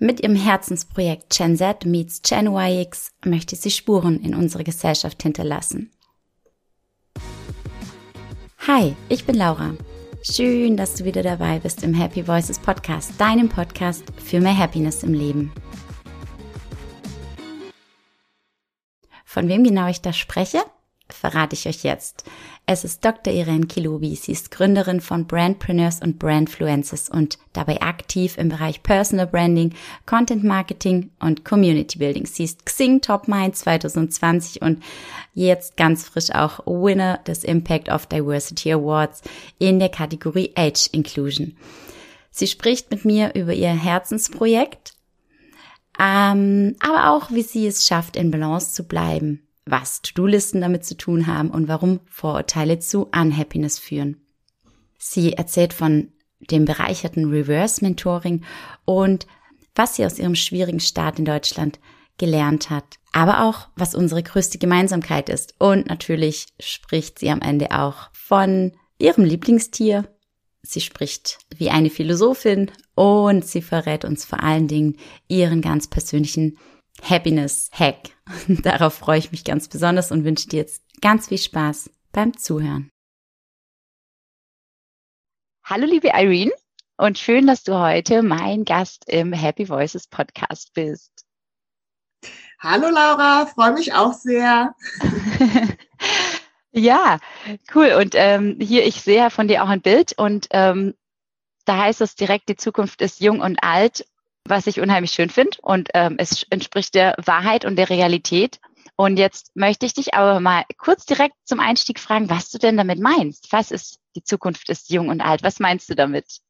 Mit 0.00 0.20
ihrem 0.20 0.34
Herzensprojekt 0.34 1.30
Gen 1.30 1.56
Z 1.56 1.84
meets 1.86 2.20
Gen 2.22 2.52
YX 2.52 3.12
möchte 3.24 3.54
sie 3.54 3.70
Spuren 3.70 4.20
in 4.20 4.34
unsere 4.34 4.64
Gesellschaft 4.64 5.22
hinterlassen. 5.22 5.92
Hi, 8.66 8.96
ich 9.08 9.24
bin 9.24 9.36
Laura. 9.36 9.74
Schön, 10.22 10.76
dass 10.76 10.94
du 10.94 11.04
wieder 11.04 11.22
dabei 11.22 11.60
bist 11.60 11.84
im 11.84 11.94
Happy 11.94 12.26
Voices 12.26 12.58
Podcast, 12.58 13.12
deinem 13.20 13.48
Podcast 13.48 14.04
für 14.16 14.40
mehr 14.40 14.56
Happiness 14.56 15.04
im 15.04 15.14
Leben. 15.14 15.52
Von 19.24 19.48
wem 19.48 19.62
genau 19.62 19.88
ich 19.88 20.00
da 20.00 20.12
spreche? 20.12 20.58
Verrate 21.14 21.54
ich 21.54 21.66
euch 21.66 21.82
jetzt. 21.84 22.24
Es 22.66 22.84
ist 22.84 23.04
Dr. 23.04 23.32
Irene 23.32 23.66
Kilobi. 23.66 24.14
Sie 24.16 24.32
ist 24.32 24.50
Gründerin 24.50 25.00
von 25.00 25.26
Brandpreneurs 25.26 26.00
und 26.00 26.18
Brandfluences 26.18 27.08
und 27.08 27.38
dabei 27.52 27.82
aktiv 27.82 28.38
im 28.38 28.48
Bereich 28.48 28.82
Personal 28.82 29.26
Branding, 29.26 29.74
Content 30.06 30.44
Marketing 30.44 31.10
und 31.20 31.44
Community 31.44 31.98
Building. 31.98 32.26
Sie 32.26 32.44
ist 32.44 32.64
Xing 32.64 33.00
Top 33.00 33.28
Mind 33.28 33.56
2020 33.56 34.62
und 34.62 34.82
jetzt 35.34 35.76
ganz 35.76 36.04
frisch 36.04 36.30
auch 36.30 36.60
Winner 36.66 37.18
des 37.26 37.44
Impact 37.44 37.90
of 37.90 38.06
Diversity 38.06 38.72
Awards 38.72 39.22
in 39.58 39.78
der 39.78 39.90
Kategorie 39.90 40.52
Age 40.56 40.88
Inclusion. 40.92 41.56
Sie 42.30 42.46
spricht 42.46 42.90
mit 42.90 43.04
mir 43.04 43.34
über 43.34 43.52
ihr 43.52 43.68
Herzensprojekt, 43.68 44.94
ähm, 46.00 46.76
aber 46.80 47.10
auch, 47.10 47.30
wie 47.30 47.42
sie 47.42 47.66
es 47.66 47.86
schafft, 47.86 48.16
in 48.16 48.30
Balance 48.30 48.72
zu 48.72 48.84
bleiben 48.84 49.44
was 49.66 50.02
To-Do-Listen 50.02 50.60
damit 50.60 50.84
zu 50.84 50.96
tun 50.96 51.26
haben 51.26 51.50
und 51.50 51.68
warum 51.68 52.00
Vorurteile 52.06 52.78
zu 52.78 53.06
Unhappiness 53.06 53.78
führen. 53.78 54.20
Sie 54.98 55.32
erzählt 55.34 55.72
von 55.72 56.12
dem 56.50 56.64
bereicherten 56.64 57.30
Reverse-Mentoring 57.30 58.44
und 58.84 59.26
was 59.74 59.96
sie 59.96 60.04
aus 60.04 60.18
ihrem 60.18 60.34
schwierigen 60.34 60.80
Start 60.80 61.18
in 61.18 61.24
Deutschland 61.24 61.80
gelernt 62.18 62.70
hat, 62.70 62.84
aber 63.12 63.44
auch 63.44 63.68
was 63.76 63.94
unsere 63.94 64.22
größte 64.22 64.58
Gemeinsamkeit 64.58 65.28
ist. 65.28 65.54
Und 65.58 65.86
natürlich 65.86 66.46
spricht 66.60 67.18
sie 67.18 67.30
am 67.30 67.40
Ende 67.40 67.72
auch 67.72 68.10
von 68.12 68.72
ihrem 68.98 69.24
Lieblingstier. 69.24 70.08
Sie 70.62 70.80
spricht 70.80 71.38
wie 71.54 71.70
eine 71.70 71.90
Philosophin 71.90 72.70
und 72.94 73.44
sie 73.44 73.62
verrät 73.62 74.04
uns 74.04 74.24
vor 74.24 74.42
allen 74.42 74.68
Dingen 74.68 74.96
ihren 75.28 75.60
ganz 75.60 75.88
persönlichen 75.88 76.58
Happiness 77.02 77.70
Darauf 78.48 78.94
freue 78.94 79.18
ich 79.18 79.32
mich 79.32 79.44
ganz 79.44 79.68
besonders 79.68 80.10
und 80.10 80.24
wünsche 80.24 80.48
dir 80.48 80.58
jetzt 80.58 80.82
ganz 81.00 81.28
viel 81.28 81.38
Spaß 81.38 81.90
beim 82.12 82.36
Zuhören. 82.36 82.90
Hallo 85.64 85.86
liebe 85.86 86.08
Irene 86.08 86.52
und 86.96 87.18
schön, 87.18 87.46
dass 87.46 87.64
du 87.64 87.78
heute 87.78 88.22
mein 88.22 88.64
Gast 88.64 89.08
im 89.08 89.32
Happy 89.32 89.68
Voices 89.68 90.06
Podcast 90.06 90.74
bist. 90.74 91.24
Hallo 92.60 92.88
Laura, 92.88 93.46
freue 93.46 93.72
mich 93.72 93.92
auch 93.92 94.12
sehr. 94.12 94.74
ja, 96.72 97.18
cool. 97.74 97.94
Und 97.98 98.14
ähm, 98.14 98.58
hier, 98.60 98.86
ich 98.86 99.02
sehe 99.02 99.30
von 99.30 99.48
dir 99.48 99.64
auch 99.64 99.68
ein 99.68 99.82
Bild 99.82 100.16
und 100.16 100.46
ähm, 100.50 100.94
da 101.64 101.78
heißt 101.78 102.00
es 102.00 102.14
direkt, 102.14 102.48
die 102.48 102.56
Zukunft 102.56 103.00
ist 103.00 103.20
jung 103.20 103.40
und 103.40 103.62
alt 103.62 104.06
was 104.46 104.66
ich 104.66 104.80
unheimlich 104.80 105.12
schön 105.12 105.30
finde 105.30 105.58
und 105.62 105.88
ähm, 105.94 106.16
es 106.18 106.44
entspricht 106.50 106.94
der 106.94 107.14
Wahrheit 107.24 107.64
und 107.64 107.76
der 107.76 107.88
Realität. 107.88 108.60
Und 108.96 109.16
jetzt 109.16 109.50
möchte 109.54 109.86
ich 109.86 109.94
dich 109.94 110.14
aber 110.14 110.38
mal 110.40 110.64
kurz 110.78 111.04
direkt 111.04 111.34
zum 111.44 111.58
Einstieg 111.58 111.98
fragen, 111.98 112.30
was 112.30 112.50
du 112.50 112.58
denn 112.58 112.76
damit 112.76 113.00
meinst. 113.00 113.50
Was 113.50 113.70
ist 113.70 113.98
die 114.14 114.22
Zukunft 114.22 114.68
ist 114.68 114.90
jung 114.90 115.08
und 115.08 115.20
alt? 115.20 115.42
Was 115.42 115.58
meinst 115.58 115.90
du 115.90 115.94
damit? 115.94 116.40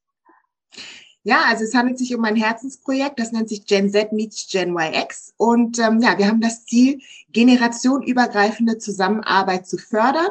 Ja, 1.23 1.45
also 1.49 1.65
es 1.65 1.75
handelt 1.75 1.97
sich 1.97 2.15
um 2.15 2.23
ein 2.25 2.37
Herzensprojekt, 2.37 3.19
das 3.19 3.33
nennt 3.33 3.49
sich 3.49 3.65
Gen 3.65 3.89
Z 3.89 4.13
meets 4.13 4.47
Gen 4.51 4.77
YX. 4.77 5.33
Und 5.39 5.79
ähm, 5.79 6.01
ja, 6.03 6.19
wir 6.19 6.29
haben 6.29 6.43
das 6.43 6.67
Ziel, 6.67 7.01
generationenübergreifende 7.31 8.77
Zusammenarbeit 8.77 9.67
zu 9.67 9.79
fördern, 9.79 10.29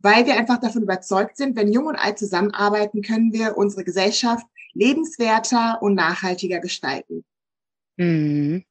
weil 0.00 0.26
wir 0.26 0.34
einfach 0.34 0.58
davon 0.58 0.82
überzeugt 0.82 1.36
sind, 1.36 1.54
wenn 1.54 1.72
Jung 1.72 1.86
und 1.86 1.94
Alt 1.94 2.18
zusammenarbeiten, 2.18 3.02
können 3.02 3.32
wir 3.32 3.56
unsere 3.56 3.84
Gesellschaft 3.84 4.44
lebenswerter 4.74 5.80
und 5.80 5.94
nachhaltiger 5.94 6.60
gestalten. 6.60 7.24
Mhm. 7.96 8.64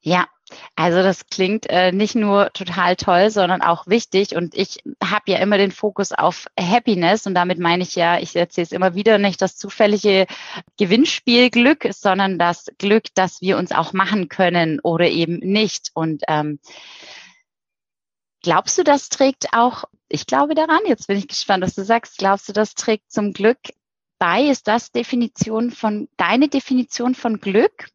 Ja, 0.00 0.26
also 0.74 1.02
das 1.02 1.26
klingt 1.26 1.68
äh, 1.70 1.92
nicht 1.92 2.14
nur 2.14 2.52
total 2.52 2.96
toll, 2.96 3.30
sondern 3.30 3.62
auch 3.62 3.86
wichtig. 3.86 4.34
Und 4.34 4.54
ich 4.54 4.82
habe 5.02 5.30
ja 5.30 5.38
immer 5.38 5.58
den 5.58 5.70
Fokus 5.70 6.12
auf 6.12 6.46
Happiness 6.58 7.26
und 7.26 7.34
damit 7.34 7.58
meine 7.58 7.82
ich 7.82 7.94
ja, 7.94 8.18
ich 8.18 8.34
erzähle 8.34 8.64
es 8.64 8.72
immer 8.72 8.94
wieder, 8.94 9.18
nicht 9.18 9.40
das 9.40 9.56
zufällige 9.56 10.26
Gewinnspielglück, 10.76 11.88
sondern 11.92 12.38
das 12.38 12.66
Glück, 12.78 13.04
das 13.14 13.40
wir 13.40 13.56
uns 13.58 13.72
auch 13.72 13.92
machen 13.92 14.28
können 14.28 14.80
oder 14.80 15.08
eben 15.08 15.38
nicht. 15.38 15.90
Und 15.94 16.22
ähm, 16.28 16.58
glaubst 18.42 18.78
du, 18.78 18.82
das 18.82 19.08
trägt 19.08 19.52
auch, 19.52 19.84
ich 20.08 20.26
glaube 20.26 20.54
daran, 20.54 20.80
jetzt 20.86 21.06
bin 21.06 21.16
ich 21.16 21.28
gespannt, 21.28 21.62
was 21.62 21.74
du 21.74 21.84
sagst, 21.84 22.18
glaubst 22.18 22.48
du, 22.48 22.52
das 22.52 22.74
trägt 22.74 23.10
zum 23.12 23.32
Glück 23.32 23.58
bei? 24.22 24.48
Ist 24.48 24.68
das 24.68 24.92
Definition 24.92 25.72
von, 25.72 26.08
deine 26.16 26.48
Definition 26.48 27.16
von 27.16 27.40
Glück? 27.40 27.88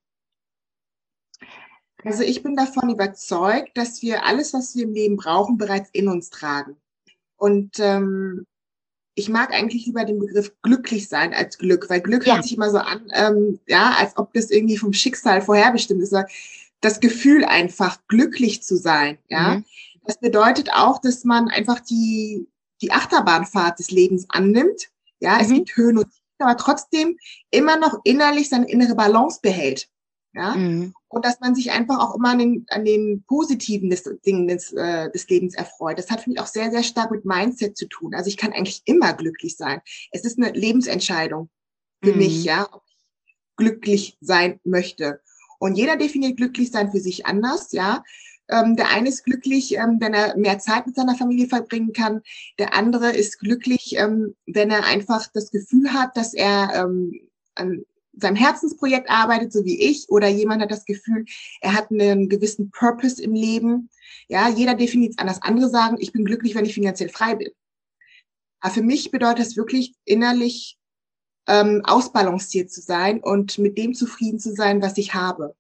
Also 2.03 2.21
ich 2.21 2.43
bin 2.43 2.57
davon 2.57 2.89
überzeugt, 2.89 3.77
dass 3.77 4.01
wir 4.01 4.25
alles, 4.25 4.53
was 4.53 4.75
wir 4.75 4.83
im 4.83 4.93
Leben 4.93 5.15
brauchen, 5.15 5.57
bereits 5.57 5.89
in 5.91 6.09
uns 6.09 6.29
tragen. 6.29 6.75
Und 7.38 7.79
ähm, 7.79 8.45
ich 9.15 9.29
mag 9.29 9.53
eigentlich 9.53 9.85
lieber 9.85 10.03
den 10.03 10.19
Begriff 10.19 10.53
glücklich 10.61 11.07
sein 11.07 11.33
als 11.33 11.57
Glück, 11.59 11.89
weil 11.89 12.01
Glück 12.01 12.27
ja. 12.27 12.33
hört 12.33 12.44
sich 12.44 12.57
immer 12.57 12.71
so 12.71 12.79
an, 12.79 13.09
ähm, 13.13 13.61
ja, 13.65 13.95
als 13.97 14.17
ob 14.17 14.33
das 14.33 14.51
irgendwie 14.51 14.77
vom 14.77 14.91
Schicksal 14.91 15.41
vorherbestimmt 15.41 16.01
ist. 16.03 16.13
Das 16.81 16.99
Gefühl 16.99 17.45
einfach 17.45 17.99
glücklich 18.09 18.63
zu 18.63 18.75
sein, 18.75 19.17
ja. 19.29 19.55
Mhm. 19.55 19.65
Das 20.03 20.19
bedeutet 20.19 20.73
auch, 20.73 20.99
dass 20.99 21.23
man 21.23 21.47
einfach 21.47 21.79
die, 21.79 22.49
die 22.81 22.91
Achterbahnfahrt 22.91 23.79
des 23.79 23.91
Lebens 23.91 24.25
annimmt 24.27 24.89
ja, 25.19 25.35
mhm. 25.35 25.41
es 25.41 25.47
gibt 25.50 25.75
Höhen 25.75 25.97
und 25.97 26.05
Tiefen, 26.05 26.23
aber 26.39 26.57
trotzdem 26.57 27.17
immer 27.51 27.78
noch 27.78 28.00
innerlich 28.03 28.50
seine 28.50 28.69
innere 28.69 28.95
Balance 28.95 29.39
behält. 29.41 29.89
Ja, 30.33 30.55
mhm. 30.55 30.94
und 31.07 31.25
dass 31.25 31.39
man 31.39 31.55
sich 31.55 31.72
einfach 31.72 31.97
auch 31.97 32.16
immer 32.16 32.29
an 32.29 32.38
den, 32.38 32.66
an 32.69 32.85
den 32.85 33.23
positiven 33.27 33.89
des, 33.89 34.03
Dingen 34.23 34.47
des, 34.47 34.72
äh, 34.73 35.09
des 35.09 35.27
Lebens 35.29 35.56
erfreut. 35.56 35.97
Das 35.97 36.11
hat 36.11 36.22
für 36.22 36.29
mich 36.29 36.39
auch 36.39 36.45
sehr, 36.45 36.69
sehr 36.69 36.83
stark 36.83 37.09
mit 37.09 37.25
Mindset 37.25 37.75
zu 37.75 37.88
tun. 37.88 38.13
Also 38.13 38.27
ich 38.27 38.38
kann 38.38 38.53
eigentlich 38.53 38.83
immer 38.85 39.13
glücklich 39.13 39.57
sein. 39.57 39.81
Es 40.11 40.25
ist 40.25 40.38
eine 40.38 40.51
Lebensentscheidung 40.51 41.50
für 42.03 42.11
mhm. 42.11 42.17
mich, 42.19 42.44
ja, 42.44 42.67
ob 42.72 42.83
ich 42.85 42.97
glücklich 43.56 44.17
sein 44.22 44.59
möchte. 44.63 45.22
Und 45.59 45.75
jeder 45.75 45.95
definiert 45.95 46.38
glücklich 46.38 46.69
sein 46.72 46.91
für 46.91 47.00
sich 47.00 47.25
anders, 47.25 47.72
ja. 47.72 48.03
Ähm, 48.49 48.75
der 48.75 48.89
eine 48.89 49.09
ist 49.09 49.25
glücklich, 49.25 49.75
ähm, 49.75 49.97
wenn 49.99 50.13
er 50.13 50.37
mehr 50.37 50.59
Zeit 50.59 50.87
mit 50.87 50.95
seiner 50.95 51.15
Familie 51.15 51.47
verbringen 51.47 51.93
kann. 51.93 52.21
Der 52.59 52.73
andere 52.73 53.11
ist 53.11 53.39
glücklich, 53.39 53.95
ähm, 53.97 54.35
wenn 54.45 54.71
er 54.71 54.85
einfach 54.85 55.27
das 55.33 55.51
Gefühl 55.51 55.93
hat, 55.93 56.15
dass 56.15 56.33
er 56.33 56.71
ähm, 56.73 57.19
an 57.55 57.83
seinem 58.13 58.35
Herzensprojekt 58.35 59.09
arbeitet, 59.09 59.53
so 59.53 59.63
wie 59.63 59.79
ich, 59.79 60.09
oder 60.09 60.27
jemand 60.27 60.61
hat 60.61 60.71
das 60.71 60.85
Gefühl, 60.85 61.25
er 61.61 61.73
hat 61.73 61.91
einen 61.91 62.29
gewissen 62.29 62.71
Purpose 62.71 63.21
im 63.21 63.33
Leben. 63.33 63.89
Ja, 64.27 64.49
jeder 64.49 64.73
definiert 64.73 65.11
es 65.11 65.17
anders. 65.19 65.41
Andere 65.41 65.69
sagen, 65.69 65.97
ich 65.99 66.11
bin 66.13 66.25
glücklich, 66.25 66.55
wenn 66.55 66.65
ich 66.65 66.73
finanziell 66.73 67.09
frei 67.09 67.35
bin. 67.35 67.51
Aber 68.59 68.73
für 68.73 68.81
mich 68.81 69.11
bedeutet 69.11 69.45
das 69.45 69.55
wirklich 69.55 69.93
innerlich 70.03 70.77
ähm, 71.47 71.81
ausbalanciert 71.85 72.71
zu 72.71 72.81
sein 72.81 73.21
und 73.21 73.57
mit 73.57 73.77
dem 73.77 73.93
zufrieden 73.93 74.39
zu 74.39 74.53
sein, 74.53 74.81
was 74.81 74.97
ich 74.97 75.13
habe. 75.13 75.55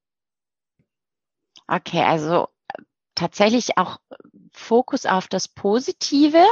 Okay, 1.67 2.01
also 2.01 2.47
tatsächlich 3.17 3.77
auch 3.77 3.99
Fokus 4.53 5.05
auf 5.05 5.27
das 5.27 5.47
Positive, 5.47 6.43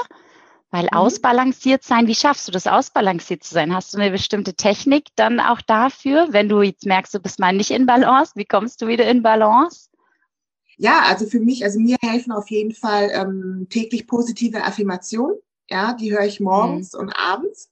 weil 0.72 0.84
mhm. 0.84 0.90
ausbalanciert 0.94 1.84
sein, 1.84 2.08
wie 2.08 2.16
schaffst 2.16 2.48
du 2.48 2.52
das, 2.52 2.68
ausbalanciert 2.68 3.44
zu 3.44 3.54
sein? 3.54 3.74
Hast 3.74 3.94
du 3.94 3.98
eine 3.98 4.12
bestimmte 4.12 4.56
Technik 4.56 5.08
dann 5.16 5.40
auch 5.40 5.62
dafür, 5.62 6.28
wenn 6.32 6.50
du 6.50 6.62
jetzt 6.62 6.86
merkst, 6.86 7.14
du 7.14 7.20
bist 7.20 7.40
mal 7.40 7.54
nicht 7.54 7.72
in 7.72 7.86
Balance, 7.86 8.34
wie 8.36 8.46
kommst 8.46 8.82
du 8.82 8.88
wieder 8.88 9.10
in 9.10 9.24
Balance? 9.24 9.90
Ja, 10.78 11.04
also 11.06 11.26
für 11.26 11.40
mich, 11.40 11.64
also 11.64 11.80
mir 11.80 11.96
helfen 12.02 12.34
auf 12.34 12.50
jeden 12.50 12.74
Fall 12.74 13.10
ähm, 13.14 13.68
täglich 13.70 14.08
positive 14.08 14.64
Affirmationen. 14.64 15.38
Ja, 15.70 15.94
die 15.94 16.12
höre 16.12 16.26
ich 16.26 16.40
morgens 16.40 16.94
mhm. 16.94 17.00
und 17.00 17.14
abends. 17.16 17.72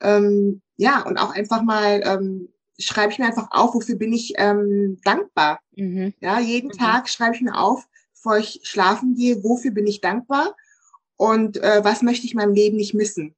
Ähm, 0.00 0.60
ja, 0.76 1.02
und 1.02 1.16
auch 1.16 1.34
einfach 1.34 1.62
mal 1.62 2.02
ähm, 2.04 2.50
schreibe 2.78 3.12
ich 3.12 3.18
mir 3.18 3.26
einfach 3.26 3.48
auf, 3.50 3.74
wofür 3.74 3.96
bin 3.96 4.12
ich 4.12 4.34
ähm, 4.36 4.98
dankbar. 5.02 5.60
Mhm. 5.74 6.12
Ja, 6.20 6.38
jeden 6.38 6.68
mhm. 6.68 6.78
Tag 6.78 7.08
schreibe 7.08 7.34
ich 7.34 7.42
mir 7.42 7.56
auf, 7.58 7.88
bevor 8.16 8.38
ich 8.38 8.60
schlafen 8.64 9.14
gehe, 9.14 9.44
wofür 9.44 9.70
bin 9.70 9.86
ich 9.86 10.00
dankbar 10.00 10.56
und 11.16 11.58
äh, 11.58 11.84
was 11.84 12.02
möchte 12.02 12.26
ich 12.26 12.32
in 12.32 12.38
meinem 12.38 12.54
Leben 12.54 12.76
nicht 12.76 12.94
missen. 12.94 13.34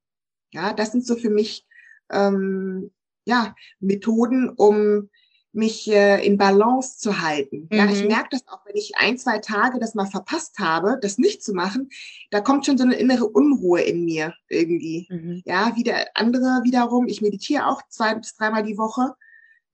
Ja, 0.51 0.73
das 0.73 0.93
sind 0.93 1.05
so 1.05 1.17
für 1.17 1.31
mich 1.31 1.67
ähm, 2.11 2.91
ja 3.25 3.55
Methoden, 3.81 4.49
um 4.49 5.11
mich 5.53 5.91
äh, 5.91 6.25
in 6.25 6.39
Balance 6.39 6.99
zu 6.99 7.21
halten. 7.21 7.69
Mhm. 7.71 7.77
Ja, 7.77 7.87
ich 7.87 8.03
mhm. 8.03 8.09
merke 8.09 8.29
das 8.31 8.47
auch, 8.49 8.65
wenn 8.67 8.77
ich 8.77 8.97
ein, 8.97 9.19
zwei 9.19 9.39
Tage 9.39 9.79
das 9.79 9.95
mal 9.95 10.07
verpasst 10.07 10.59
habe, 10.59 10.99
das 11.01 11.19
nicht 11.19 11.43
zu 11.43 11.53
machen, 11.53 11.91
da 12.31 12.41
kommt 12.41 12.67
schon 12.67 12.79
so 12.79 12.85
eine 12.85 12.97
innere 12.97 13.27
Unruhe 13.27 13.81
in 13.81 14.05
mir 14.05 14.35
irgendwie. 14.49 15.07
Mhm. 15.11 15.43
Ja, 15.45 15.73
wie 15.75 15.83
der 15.83 16.07
andere 16.15 16.61
wiederum, 16.65 17.09
ich 17.09 17.21
meditiere 17.21 17.67
auch 17.67 17.83
zwei 17.89 18.15
bis 18.15 18.37
dreimal 18.37 18.63
die 18.63 18.79
Woche. 18.79 19.15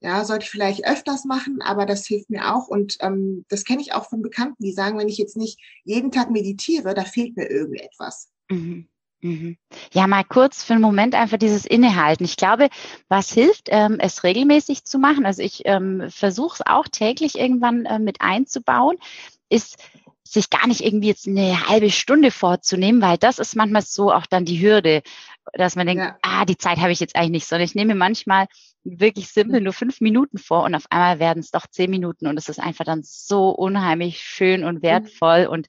Ja, 0.04 0.22
sollte 0.26 0.44
ich 0.44 0.50
vielleicht 0.50 0.84
öfters 0.86 1.24
machen, 1.24 1.62
aber 1.62 1.86
das 1.86 2.06
hilft 2.06 2.28
mir 2.28 2.54
auch. 2.54 2.68
Und 2.68 2.98
ähm, 3.00 3.46
das 3.48 3.64
kenne 3.64 3.80
ich 3.80 3.94
auch 3.94 4.06
von 4.06 4.20
Bekannten, 4.20 4.62
die 4.62 4.74
sagen, 4.74 4.98
wenn 4.98 5.08
ich 5.08 5.16
jetzt 5.16 5.34
nicht 5.34 5.58
jeden 5.82 6.12
Tag 6.12 6.30
meditiere, 6.30 6.92
da 6.92 7.04
fehlt 7.04 7.38
mir 7.38 7.48
irgendetwas. 7.48 8.28
Mhm. 8.50 8.86
Mhm. 9.22 9.56
Ja, 9.94 10.06
mal 10.06 10.22
kurz 10.22 10.62
für 10.62 10.74
einen 10.74 10.82
Moment 10.82 11.14
einfach 11.14 11.38
dieses 11.38 11.64
Innehalten. 11.64 12.26
Ich 12.26 12.36
glaube, 12.36 12.68
was 13.08 13.32
hilft, 13.32 13.68
ähm, 13.70 13.98
es 13.98 14.24
regelmäßig 14.24 14.84
zu 14.84 14.98
machen, 14.98 15.24
also 15.24 15.40
ich 15.40 15.62
ähm, 15.64 16.10
versuche 16.10 16.56
es 16.56 16.66
auch 16.66 16.86
täglich 16.86 17.38
irgendwann 17.38 17.86
äh, 17.86 17.98
mit 17.98 18.20
einzubauen, 18.20 18.98
ist 19.48 19.78
sich 20.22 20.50
gar 20.50 20.66
nicht 20.66 20.82
irgendwie 20.82 21.08
jetzt 21.08 21.26
eine 21.26 21.66
halbe 21.66 21.90
Stunde 21.90 22.30
vorzunehmen, 22.30 23.00
weil 23.00 23.16
das 23.16 23.38
ist 23.38 23.56
manchmal 23.56 23.80
so 23.80 24.12
auch 24.12 24.26
dann 24.26 24.44
die 24.44 24.60
Hürde, 24.60 25.00
dass 25.54 25.76
man 25.76 25.86
denkt, 25.86 26.04
ja. 26.04 26.18
ah, 26.20 26.44
die 26.44 26.58
Zeit 26.58 26.76
habe 26.76 26.92
ich 26.92 27.00
jetzt 27.00 27.16
eigentlich 27.16 27.30
nicht, 27.30 27.46
sondern 27.46 27.64
ich 27.64 27.74
nehme 27.74 27.94
manchmal 27.94 28.48
wirklich 28.84 29.28
simpel 29.28 29.60
nur 29.60 29.72
fünf 29.72 30.00
Minuten 30.00 30.38
vor 30.38 30.64
und 30.64 30.74
auf 30.74 30.86
einmal 30.90 31.18
werden 31.18 31.40
es 31.40 31.50
doch 31.50 31.66
zehn 31.66 31.90
Minuten 31.90 32.26
und 32.26 32.38
es 32.38 32.48
ist 32.48 32.60
einfach 32.60 32.84
dann 32.84 33.00
so 33.02 33.50
unheimlich 33.50 34.20
schön 34.20 34.64
und 34.64 34.76
mhm. 34.76 34.82
wertvoll 34.82 35.46
und 35.46 35.68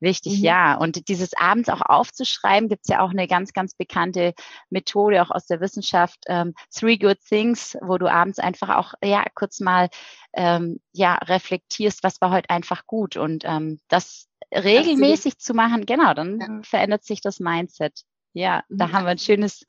Wichtig, 0.00 0.38
mhm. 0.38 0.44
ja. 0.44 0.74
Und 0.76 1.08
dieses 1.08 1.34
abends 1.34 1.68
auch 1.68 1.82
aufzuschreiben, 1.82 2.68
gibt 2.68 2.82
es 2.84 2.88
ja 2.88 3.00
auch 3.00 3.10
eine 3.10 3.28
ganz, 3.28 3.52
ganz 3.52 3.74
bekannte 3.74 4.32
Methode 4.70 5.22
auch 5.22 5.30
aus 5.30 5.46
der 5.46 5.60
Wissenschaft, 5.60 6.18
ähm, 6.26 6.54
Three 6.74 6.96
Good 6.96 7.18
Things, 7.28 7.76
wo 7.82 7.98
du 7.98 8.10
abends 8.10 8.38
einfach 8.38 8.70
auch 8.70 8.94
ja 9.04 9.24
kurz 9.34 9.60
mal 9.60 9.90
ähm, 10.32 10.80
ja 10.92 11.16
reflektierst, 11.16 12.02
was 12.02 12.20
war 12.20 12.30
heute 12.30 12.48
einfach 12.48 12.86
gut 12.86 13.16
und 13.16 13.44
ähm, 13.44 13.78
das 13.88 14.26
regelmäßig 14.52 15.38
zu 15.38 15.54
machen, 15.54 15.84
genau, 15.84 16.14
dann 16.14 16.40
ja. 16.40 16.60
verändert 16.62 17.04
sich 17.04 17.20
das 17.20 17.38
Mindset. 17.38 18.02
Ja, 18.32 18.64
da 18.68 18.86
mhm. 18.86 18.92
haben 18.92 19.04
wir 19.04 19.10
ein 19.10 19.18
schönes 19.18 19.66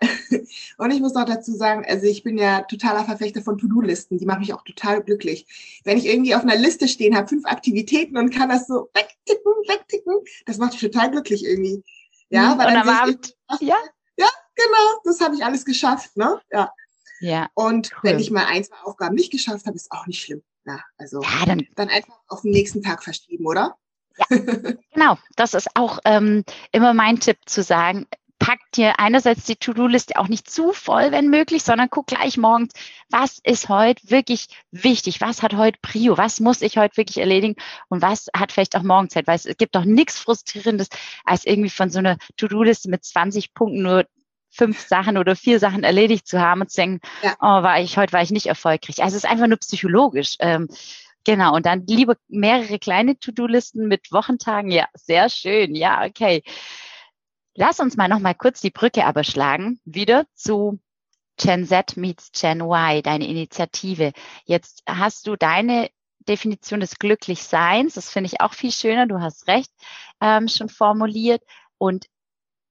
Und 0.78 0.90
ich 0.90 1.00
muss 1.00 1.16
auch 1.16 1.24
dazu 1.24 1.52
sagen, 1.52 1.84
also 1.86 2.06
ich 2.06 2.22
bin 2.22 2.38
ja 2.38 2.62
totaler 2.62 3.04
Verfechter 3.04 3.42
von 3.42 3.58
To-Do-Listen. 3.58 4.18
Die 4.18 4.26
machen 4.26 4.40
mich 4.40 4.54
auch 4.54 4.62
total 4.62 5.02
glücklich. 5.02 5.80
Wenn 5.84 5.98
ich 5.98 6.06
irgendwie 6.06 6.34
auf 6.34 6.42
einer 6.42 6.56
Liste 6.56 6.88
stehen 6.88 7.16
habe, 7.16 7.28
fünf 7.28 7.44
Aktivitäten 7.44 8.16
und 8.16 8.30
kann 8.30 8.48
das 8.48 8.66
so 8.66 8.88
wegticken, 8.94 9.52
wegticken, 9.68 10.14
das 10.46 10.58
macht 10.58 10.72
mich 10.72 10.80
total 10.80 11.10
glücklich 11.10 11.44
irgendwie. 11.44 11.82
Ja, 12.30 12.54
mhm. 12.54 12.58
weil 12.58 12.66
und 12.68 12.74
dann 12.74 12.88
am 12.88 12.96
Abend, 12.96 13.36
ich, 13.60 13.68
ja, 13.68 13.76
ja, 14.16 14.28
genau, 14.54 15.00
das 15.04 15.20
habe 15.20 15.34
ich 15.34 15.44
alles 15.44 15.64
geschafft, 15.64 16.16
ne? 16.16 16.40
Ja. 16.50 16.72
Ja. 17.20 17.48
Und 17.54 17.90
cool. 17.92 17.98
wenn 18.02 18.18
ich 18.18 18.30
mal 18.30 18.46
ein, 18.46 18.64
zwei 18.64 18.76
Aufgaben 18.82 19.14
nicht 19.14 19.30
geschafft 19.30 19.66
habe, 19.66 19.76
ist 19.76 19.92
auch 19.92 20.06
nicht 20.06 20.22
schlimm. 20.22 20.42
Ja, 20.64 20.80
also 20.98 21.20
ja, 21.22 21.46
dann, 21.46 21.66
dann 21.74 21.88
einfach 21.88 22.18
auf 22.28 22.42
den 22.42 22.52
nächsten 22.52 22.82
Tag 22.82 23.02
verschieben, 23.02 23.46
oder? 23.46 23.76
Ja, 24.16 24.24
genau. 24.94 25.18
Das 25.36 25.54
ist 25.54 25.68
auch 25.74 25.98
ähm, 26.04 26.44
immer 26.72 26.94
mein 26.94 27.20
Tipp 27.20 27.38
zu 27.46 27.62
sagen, 27.62 28.06
packt 28.40 28.76
dir 28.76 28.98
einerseits 28.98 29.44
die 29.44 29.54
To-Do-Liste 29.54 30.16
auch 30.16 30.26
nicht 30.26 30.50
zu 30.50 30.72
voll, 30.72 31.12
wenn 31.12 31.28
möglich, 31.28 31.62
sondern 31.62 31.90
guck 31.90 32.06
gleich 32.06 32.36
morgens, 32.36 32.72
was 33.10 33.38
ist 33.44 33.68
heute 33.68 34.10
wirklich 34.10 34.48
wichtig? 34.72 35.20
Was 35.20 35.42
hat 35.42 35.54
heute 35.54 35.78
Prio? 35.80 36.18
Was 36.18 36.40
muss 36.40 36.62
ich 36.62 36.76
heute 36.78 36.96
wirklich 36.96 37.18
erledigen? 37.18 37.54
Und 37.88 38.02
was 38.02 38.28
hat 38.34 38.50
vielleicht 38.50 38.74
auch 38.76 38.82
morgen 38.82 39.10
Zeit? 39.10 39.28
Weil 39.28 39.36
es 39.36 39.44
gibt 39.58 39.76
doch 39.76 39.84
nichts 39.84 40.18
Frustrierendes, 40.18 40.88
als 41.24 41.44
irgendwie 41.44 41.70
von 41.70 41.90
so 41.90 42.00
einer 42.00 42.16
To-Do-Liste 42.38 42.88
mit 42.88 43.04
20 43.04 43.54
Punkten 43.54 43.82
nur 43.82 44.06
fünf 44.50 44.80
Sachen 44.80 45.16
oder 45.16 45.36
vier 45.36 45.60
Sachen 45.60 45.84
erledigt 45.84 46.26
zu 46.26 46.40
haben 46.40 46.62
und 46.62 46.70
zu 46.70 46.80
denken, 46.80 47.00
ja. 47.22 47.36
oh, 47.40 47.62
war 47.62 47.80
ich, 47.80 47.98
heute 47.98 48.12
war 48.14 48.22
ich 48.22 48.30
nicht 48.30 48.46
erfolgreich. 48.46 49.02
Also 49.02 49.16
es 49.16 49.24
ist 49.24 49.30
einfach 49.30 49.46
nur 49.46 49.58
psychologisch. 49.58 50.36
Ähm, 50.40 50.66
Genau, 51.24 51.54
und 51.54 51.66
dann 51.66 51.84
lieber 51.86 52.16
mehrere 52.28 52.78
kleine 52.78 53.18
To-Do-Listen 53.18 53.86
mit 53.86 54.10
Wochentagen. 54.10 54.70
Ja, 54.70 54.86
sehr 54.94 55.28
schön. 55.28 55.74
Ja, 55.74 56.02
okay. 56.06 56.42
Lass 57.60 57.78
uns 57.78 57.98
mal 57.98 58.08
noch 58.08 58.20
mal 58.20 58.34
kurz 58.34 58.62
die 58.62 58.70
Brücke 58.70 59.04
aber 59.04 59.22
schlagen, 59.22 59.80
wieder 59.84 60.24
zu 60.32 60.80
Gen 61.36 61.66
Z 61.66 61.98
meets 61.98 62.32
Gen 62.32 62.62
Y, 62.62 63.02
deine 63.02 63.28
Initiative. 63.28 64.14
Jetzt 64.46 64.82
hast 64.88 65.26
du 65.26 65.36
deine 65.36 65.90
Definition 66.20 66.80
des 66.80 66.98
Glücklichseins, 66.98 67.92
das 67.92 68.08
finde 68.08 68.28
ich 68.28 68.40
auch 68.40 68.54
viel 68.54 68.72
schöner, 68.72 69.06
du 69.06 69.20
hast 69.20 69.46
recht, 69.46 69.70
ähm, 70.22 70.48
schon 70.48 70.70
formuliert. 70.70 71.42
Und 71.76 72.06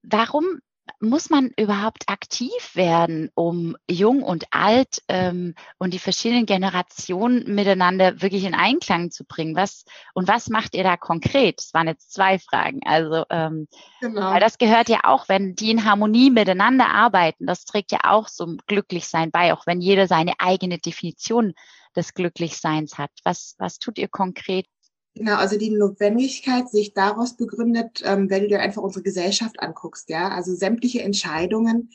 warum 0.02 0.60
muss 1.00 1.30
man 1.30 1.52
überhaupt 1.58 2.10
aktiv 2.10 2.76
werden, 2.76 3.30
um 3.36 3.76
jung 3.90 4.24
und 4.24 4.46
alt 4.52 5.02
ähm, 5.08 5.56
und 5.78 5.94
die 5.94 6.00
verschiedenen 6.00 6.46
Generationen 6.46 7.54
miteinander 7.54 8.22
wirklich 8.22 8.44
in 8.44 8.54
Einklang 8.54 9.12
zu 9.12 9.26
bringen? 9.26 9.56
Was 9.56 9.86
und 10.14 10.28
was 10.28 10.50
macht 10.50 10.76
ihr 10.76 10.84
da 10.84 10.98
konkret? 10.98 11.60
Das 11.60 11.74
waren 11.74 11.88
jetzt 11.88 12.14
zwei 12.14 12.40
Fragen. 12.40 12.82
Also 12.86 13.26
ähm, 13.30 13.68
genau. 14.02 14.32
weil 14.32 14.40
das 14.40 14.58
gehört 14.58 14.90
ja 14.90 15.00
auch, 15.04 15.30
wenn 15.30 15.56
die 15.56 15.72
in 15.72 15.86
Harmonie 15.86 16.30
miteinander 16.30 16.90
arbeiten, 16.90 17.46
das 17.46 17.66
trägt 17.66 17.92
ja 17.92 18.00
auch 18.04 18.30
zum 18.30 18.58
Glücklichsein 18.68 19.32
bei, 19.32 19.54
auch 19.54 19.68
wenn 19.68 19.82
jeder 19.82 20.08
seine 20.08 20.34
eigene 20.40 20.80
Definition 20.80 21.54
des 21.96 22.14
Glücklichseins 22.14 22.98
hat. 22.98 23.12
Was 23.24 23.56
was 23.58 23.80
tut 23.80 23.98
ihr 23.98 24.08
konkret? 24.08 24.68
Genau, 25.16 25.36
also 25.36 25.58
die 25.58 25.72
Notwendigkeit 25.72 26.70
sich 26.70 26.94
daraus 26.94 27.36
begründet, 27.36 28.02
ähm, 28.06 28.30
wenn 28.30 28.44
du 28.44 28.48
dir 28.48 28.62
einfach 28.62 28.82
unsere 28.82 29.04
Gesellschaft 29.04 29.60
anguckst, 29.60 30.10
ja. 30.10 30.30
Also 30.30 30.54
sämtliche 30.56 31.02
Entscheidungen 31.02 31.90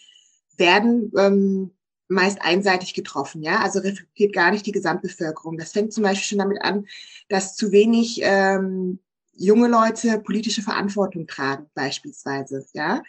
werden 0.57 1.13
ähm, 1.17 1.71
meist 2.09 2.43
einseitig 2.43 2.93
getroffen, 2.93 3.43
ja. 3.43 3.61
Also 3.63 3.79
reflektiert 3.81 4.33
gar 4.35 4.51
nicht 4.51 4.67
die 4.67 4.73
Gesamtbevölkerung. 4.73 5.57
Das 5.57 5.73
fängt 5.73 5.93
zum 5.93 6.03
Beispiel 6.03 6.27
schon 6.27 6.39
damit 6.39 6.63
an, 6.63 6.87
dass 7.29 7.55
zu 7.57 7.73
wenig 7.73 8.21
ähm, 8.23 8.99
junge 9.37 9.69
Leute 9.69 10.19
politische 10.21 10.63
Verantwortung 10.63 11.27
tragen, 11.27 11.67
beispielsweise, 11.75 12.67
ja. 12.75 13.03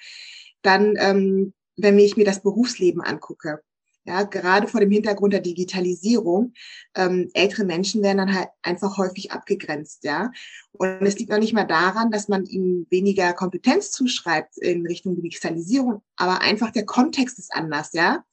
Dann, 0.62 0.96
ähm, 0.98 1.54
wenn 1.78 2.00
ich 2.00 2.16
mir 2.16 2.26
das 2.26 2.42
Berufsleben 2.42 3.02
angucke, 3.02 3.62
ja, 4.06 4.24
gerade 4.24 4.68
vor 4.68 4.80
dem 4.80 4.92
Hintergrund 4.92 5.34
der 5.34 5.42
Digitalisierung, 5.42 6.54
ähm, 6.96 7.30
ältere 7.34 7.66
Menschen 7.66 8.04
werden 8.04 8.20
dann 8.20 8.36
halt 8.36 8.50
einfach 8.62 8.98
häufig 8.98 9.32
abgegrenzt, 9.32 10.04
ja. 10.04 10.32
Und 10.74 11.02
es 11.02 11.18
liegt 11.18 11.32
noch 11.32 11.40
nicht 11.40 11.54
mal 11.54 11.66
daran, 11.66 12.12
dass 12.12 12.28
man 12.28 12.46
ihnen 12.46 12.86
weniger 12.92 13.34
Kompetenz 13.34 13.92
zuschreibt 13.92 14.58
in 14.60 14.86
Richtung 14.86 15.16
Digitalisierung, 15.16 16.02
aber 16.18 16.42
einfach 16.42 16.72
der 16.72 16.86
Kontext 16.86 17.40
ist 17.40 17.54
anders, 17.54 17.94
ja. 17.94 18.24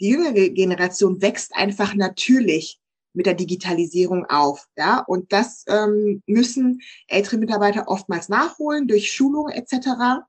Die 0.00 0.10
jüngere 0.10 0.50
Generation 0.50 1.22
wächst 1.22 1.54
einfach 1.54 1.94
natürlich 1.94 2.80
mit 3.14 3.26
der 3.26 3.34
Digitalisierung 3.34 4.26
auf, 4.26 4.66
ja. 4.76 4.98
Und 5.06 5.32
das 5.32 5.64
ähm, 5.68 6.22
müssen 6.26 6.82
ältere 7.08 7.38
Mitarbeiter 7.38 7.88
oftmals 7.88 8.28
nachholen 8.28 8.88
durch 8.88 9.10
Schulung 9.10 9.48
etc. 9.48 10.22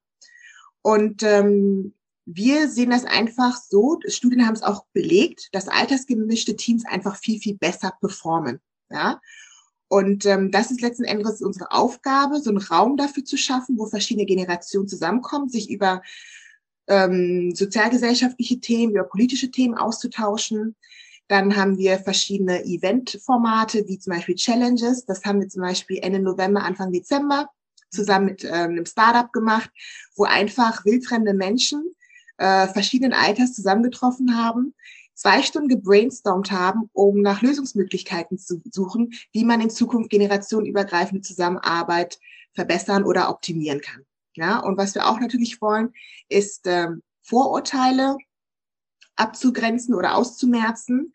Und 0.81 1.23
ähm, 1.23 1.94
wir 2.25 2.69
sehen 2.69 2.89
das 2.89 3.05
einfach 3.05 3.55
so, 3.55 3.99
Studien 4.07 4.45
haben 4.45 4.55
es 4.55 4.63
auch 4.63 4.85
belegt, 4.93 5.49
dass 5.51 5.67
altersgemischte 5.67 6.55
Teams 6.55 6.85
einfach 6.85 7.17
viel, 7.17 7.39
viel 7.39 7.55
besser 7.55 7.93
performen. 7.99 8.59
Ja? 8.89 9.21
Und 9.87 10.25
ähm, 10.25 10.51
das 10.51 10.71
ist 10.71 10.81
letzten 10.81 11.03
Endes 11.03 11.41
unsere 11.41 11.71
Aufgabe, 11.71 12.39
so 12.39 12.49
einen 12.49 12.59
Raum 12.59 12.97
dafür 12.97 13.23
zu 13.23 13.37
schaffen, 13.37 13.77
wo 13.77 13.85
verschiedene 13.85 14.25
Generationen 14.25 14.87
zusammenkommen, 14.87 15.49
sich 15.49 15.69
über 15.69 16.01
ähm, 16.87 17.53
sozialgesellschaftliche 17.53 18.59
Themen, 18.59 18.93
über 18.93 19.03
politische 19.03 19.51
Themen 19.51 19.75
auszutauschen. 19.75 20.75
Dann 21.27 21.55
haben 21.55 21.77
wir 21.77 21.99
verschiedene 21.99 22.65
Eventformate, 22.65 23.87
wie 23.87 23.99
zum 23.99 24.13
Beispiel 24.13 24.35
Challenges. 24.35 25.05
Das 25.05 25.23
haben 25.25 25.39
wir 25.39 25.49
zum 25.49 25.61
Beispiel 25.61 25.99
Ende 26.01 26.19
November, 26.19 26.63
Anfang 26.63 26.91
Dezember 26.91 27.49
zusammen 27.91 28.25
mit 28.25 28.43
ähm, 28.43 28.51
einem 28.51 28.85
Startup 28.85 29.31
gemacht, 29.31 29.69
wo 30.15 30.23
einfach 30.23 30.85
wildfremde 30.85 31.33
Menschen 31.33 31.95
äh, 32.37 32.67
verschiedenen 32.67 33.13
Alters 33.13 33.53
zusammengetroffen 33.53 34.37
haben, 34.37 34.73
zwei 35.13 35.41
Stunden 35.41 35.69
gebrainstormt 35.69 36.51
haben, 36.51 36.89
um 36.93 37.21
nach 37.21 37.41
Lösungsmöglichkeiten 37.41 38.37
zu 38.37 38.61
suchen, 38.71 39.13
wie 39.31 39.45
man 39.45 39.61
in 39.61 39.69
Zukunft 39.69 40.09
generationenübergreifende 40.09 41.21
Zusammenarbeit 41.21 42.19
verbessern 42.53 43.03
oder 43.03 43.29
optimieren 43.29 43.81
kann. 43.81 44.05
Ja, 44.35 44.59
und 44.59 44.77
was 44.77 44.95
wir 44.95 45.07
auch 45.07 45.19
natürlich 45.19 45.61
wollen, 45.61 45.93
ist 46.27 46.67
ähm, 46.67 47.01
Vorurteile 47.21 48.17
abzugrenzen 49.15 49.95
oder 49.95 50.15
auszumerzen. 50.15 51.13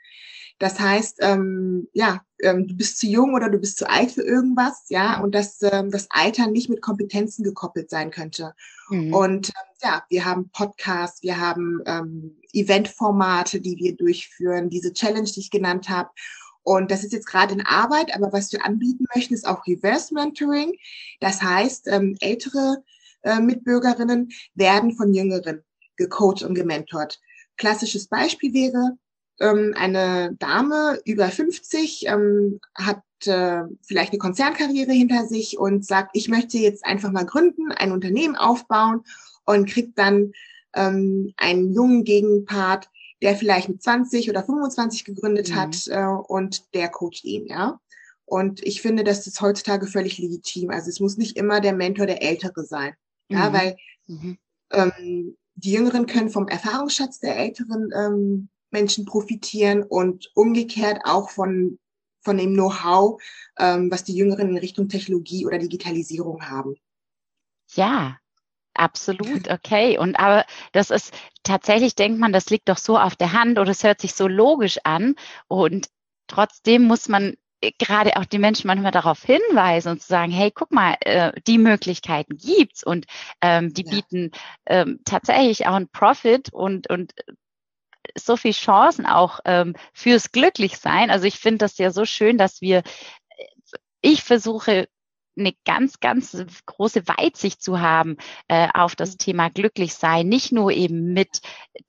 Das 0.59 0.81
heißt, 0.81 1.19
ähm, 1.21 1.89
ja, 1.93 2.23
ähm, 2.43 2.67
du 2.67 2.77
bist 2.77 2.99
zu 2.99 3.07
jung 3.07 3.35
oder 3.35 3.49
du 3.49 3.59
bist 3.59 3.79
zu 3.79 3.89
alt 3.89 4.13
für 4.13 4.23
irgendwas, 4.23 4.85
ja, 4.89 5.21
und 5.21 5.35
dass 5.35 5.61
ähm, 5.63 5.91
das 5.91 6.07
Alter 6.11 6.47
nicht 6.47 6.69
mit 6.69 6.83
Kompetenzen 6.83 7.45
gekoppelt 7.45 7.91
sein 7.91 8.11
könnte. 8.11 8.55
Mhm. 8.89 9.15
Und 9.15 9.49
ähm, 9.49 9.77
ja, 9.83 10.05
wir 10.09 10.25
haben 10.25 10.51
Podcasts, 10.51 11.23
wir 11.23 11.39
haben 11.39 11.81
ähm, 11.87 12.37
Eventformate, 12.53 13.61
die 13.61 13.77
wir 13.77 13.97
durchführen, 13.97 14.71
diese 14.71 14.93
Challenge, 14.93 15.31
die 15.31 15.41
ich 15.41 15.51
genannt 15.51 15.89
habe. 15.89 16.11
Und 16.63 16.91
das 16.91 17.05
ist 17.05 17.13
jetzt 17.13 17.27
gerade 17.27 17.55
in 17.55 17.65
Arbeit, 17.65 18.15
aber 18.15 18.33
was 18.33 18.53
wir 18.53 18.65
anbieten 18.65 19.05
möchten, 19.15 19.35
ist 19.35 19.47
auch 19.47 19.67
Reverse 19.67 20.13
Mentoring. 20.13 20.75
Das 21.21 21.43
heißt, 21.43 21.89
ähm, 21.89 22.17
ältere 22.21 22.83
äh, 23.23 23.41
Mitbürgerinnen 23.41 24.31
werden 24.55 24.93
von 24.93 25.15
Jüngeren 25.15 25.63
gecoacht 25.97 26.43
und 26.43 26.55
gementort. 26.55 27.21
Klassisches 27.57 28.09
Beispiel 28.09 28.53
wäre, 28.53 28.97
ähm, 29.41 29.75
eine 29.77 30.37
Dame 30.39 31.01
über 31.05 31.29
50 31.29 32.07
ähm, 32.07 32.61
hat 32.75 33.03
äh, 33.25 33.63
vielleicht 33.83 34.13
eine 34.13 34.19
Konzernkarriere 34.19 34.93
hinter 34.93 35.27
sich 35.27 35.59
und 35.59 35.85
sagt, 35.85 36.11
ich 36.15 36.29
möchte 36.29 36.59
jetzt 36.59 36.85
einfach 36.85 37.11
mal 37.11 37.27
gründen, 37.27 37.73
ein 37.73 37.93
Unternehmen 37.93 38.37
aufbauen 38.37 39.03
und 39.45 39.69
kriegt 39.69 39.99
dann 39.99 40.33
ähm, 40.75 41.33
einen 41.37 41.73
jungen 41.73 42.05
Gegenpart, 42.05 42.89
der 43.23 43.37
vielleicht 43.37 43.69
mit 43.69 43.83
20 43.83 44.31
oder 44.31 44.45
25 44.45 45.05
gegründet 45.05 45.51
mhm. 45.51 45.55
hat 45.57 45.87
äh, 45.89 46.05
und 46.05 46.75
der 46.75 46.89
coacht 46.89 47.25
ihn, 47.25 47.47
ja. 47.47 47.81
Und 48.25 48.65
ich 48.65 48.81
finde, 48.81 49.03
das 49.03 49.27
ist 49.27 49.41
heutzutage 49.41 49.89
völlig 49.89 50.19
legitim. 50.19 50.71
Also 50.71 50.89
es 50.89 51.01
muss 51.01 51.17
nicht 51.17 51.37
immer 51.37 51.61
der 51.61 51.73
Mentor 51.73 52.07
der 52.07 52.23
Ältere 52.23 52.65
sein. 52.65 52.95
Ja, 53.29 53.51
mhm. 53.51 53.53
weil 53.53 53.77
mhm. 54.07 54.39
Ähm, 54.73 55.37
die 55.57 55.73
Jüngeren 55.73 56.07
können 56.07 56.31
vom 56.31 56.47
Erfahrungsschatz 56.47 57.19
der 57.19 57.37
älteren 57.37 57.91
ähm, 57.93 58.49
Menschen 58.71 59.05
profitieren 59.05 59.83
und 59.83 60.31
umgekehrt 60.35 61.00
auch 61.05 61.31
von, 61.31 61.79
von 62.23 62.37
dem 62.37 62.55
Know-how, 62.55 63.21
ähm, 63.59 63.91
was 63.91 64.05
die 64.05 64.15
Jüngeren 64.15 64.50
in 64.50 64.59
Richtung 64.59 64.89
Technologie 64.89 65.47
oder 65.47 65.59
Digitalisierung 65.59 66.43
haben. 66.49 66.77
Ja, 67.75 68.19
absolut, 68.75 69.50
okay. 69.50 69.99
Und 69.99 70.19
aber 70.19 70.45
das 70.73 70.91
ist 70.91 71.12
tatsächlich, 71.43 71.95
denkt 71.95 72.19
man, 72.19 72.33
das 72.33 72.50
liegt 72.50 72.69
doch 72.69 72.79
so 72.79 72.99
auf 72.99 73.17
der 73.17 73.33
Hand 73.33 73.59
oder 73.59 73.71
es 73.71 73.85
hört 73.85 74.00
sich 74.00 74.15
so 74.15 74.27
logisch 74.27 74.79
an. 74.85 75.15
Und 75.49 75.89
trotzdem 76.27 76.85
muss 76.85 77.09
man 77.09 77.35
gerade 77.79 78.17
auch 78.17 78.25
die 78.25 78.39
Menschen 78.39 78.67
manchmal 78.69 78.93
darauf 78.93 79.23
hinweisen 79.23 79.93
und 79.93 80.03
zu 80.03 80.09
sagen, 80.09 80.33
hey, 80.33 80.50
guck 80.50 80.73
mal, 80.73 80.97
äh, 81.00 81.33
die 81.47 81.59
Möglichkeiten 81.59 82.37
gibt's 82.37 82.83
und 82.83 83.07
ähm, 83.43 83.75
die 83.75 83.85
ja. 83.85 83.91
bieten 83.91 84.31
ähm, 84.67 85.00
tatsächlich 85.05 85.67
auch 85.67 85.75
einen 85.75 85.89
Profit 85.89 86.53
und 86.53 86.89
und 86.89 87.12
so 88.17 88.37
viel 88.37 88.52
Chancen 88.52 89.07
auch 89.07 89.40
ähm, 89.45 89.75
fürs 89.93 90.33
Glücklichsein. 90.33 91.11
Also 91.11 91.26
ich 91.26 91.38
finde 91.38 91.59
das 91.59 91.79
ja 91.79 91.90
so 91.90 92.05
schön, 92.05 92.38
dass 92.38 92.61
wir, 92.61 92.83
ich 94.00 94.23
versuche 94.23 94.88
eine 95.40 95.55
ganz, 95.64 96.00
ganz 96.00 96.45
große 96.67 97.07
Weitsicht 97.09 97.62
zu 97.62 97.81
haben 97.81 98.17
äh, 98.49 98.69
auf 98.73 98.95
das 98.95 99.12
mhm. 99.12 99.19
Thema 99.19 99.49
Glücklichsein. 99.49 100.29
Nicht 100.29 100.52
nur 100.52 100.71
eben 100.73 101.12
mit 101.12 101.40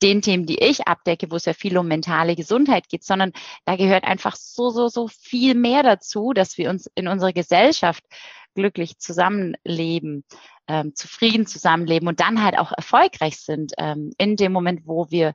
den 0.01 0.21
Themen, 0.21 0.45
die 0.45 0.59
ich 0.59 0.87
abdecke, 0.87 1.31
wo 1.31 1.35
es 1.35 1.45
ja 1.45 1.53
viel 1.53 1.77
um 1.77 1.87
mentale 1.87 2.35
Gesundheit 2.35 2.87
geht, 2.89 3.03
sondern 3.03 3.33
da 3.65 3.75
gehört 3.75 4.03
einfach 4.03 4.35
so, 4.35 4.69
so, 4.69 4.87
so 4.87 5.07
viel 5.07 5.55
mehr 5.55 5.83
dazu, 5.83 6.33
dass 6.33 6.57
wir 6.57 6.69
uns 6.69 6.89
in 6.95 7.07
unserer 7.07 7.33
Gesellschaft 7.33 8.03
glücklich 8.53 8.97
zusammenleben, 8.99 10.23
ähm, 10.67 10.93
zufrieden 10.95 11.45
zusammenleben 11.45 12.07
und 12.07 12.19
dann 12.19 12.43
halt 12.43 12.57
auch 12.57 12.71
erfolgreich 12.71 13.37
sind 13.37 13.73
ähm, 13.77 14.11
in 14.17 14.35
dem 14.35 14.51
Moment, 14.51 14.81
wo 14.85 15.09
wir 15.09 15.33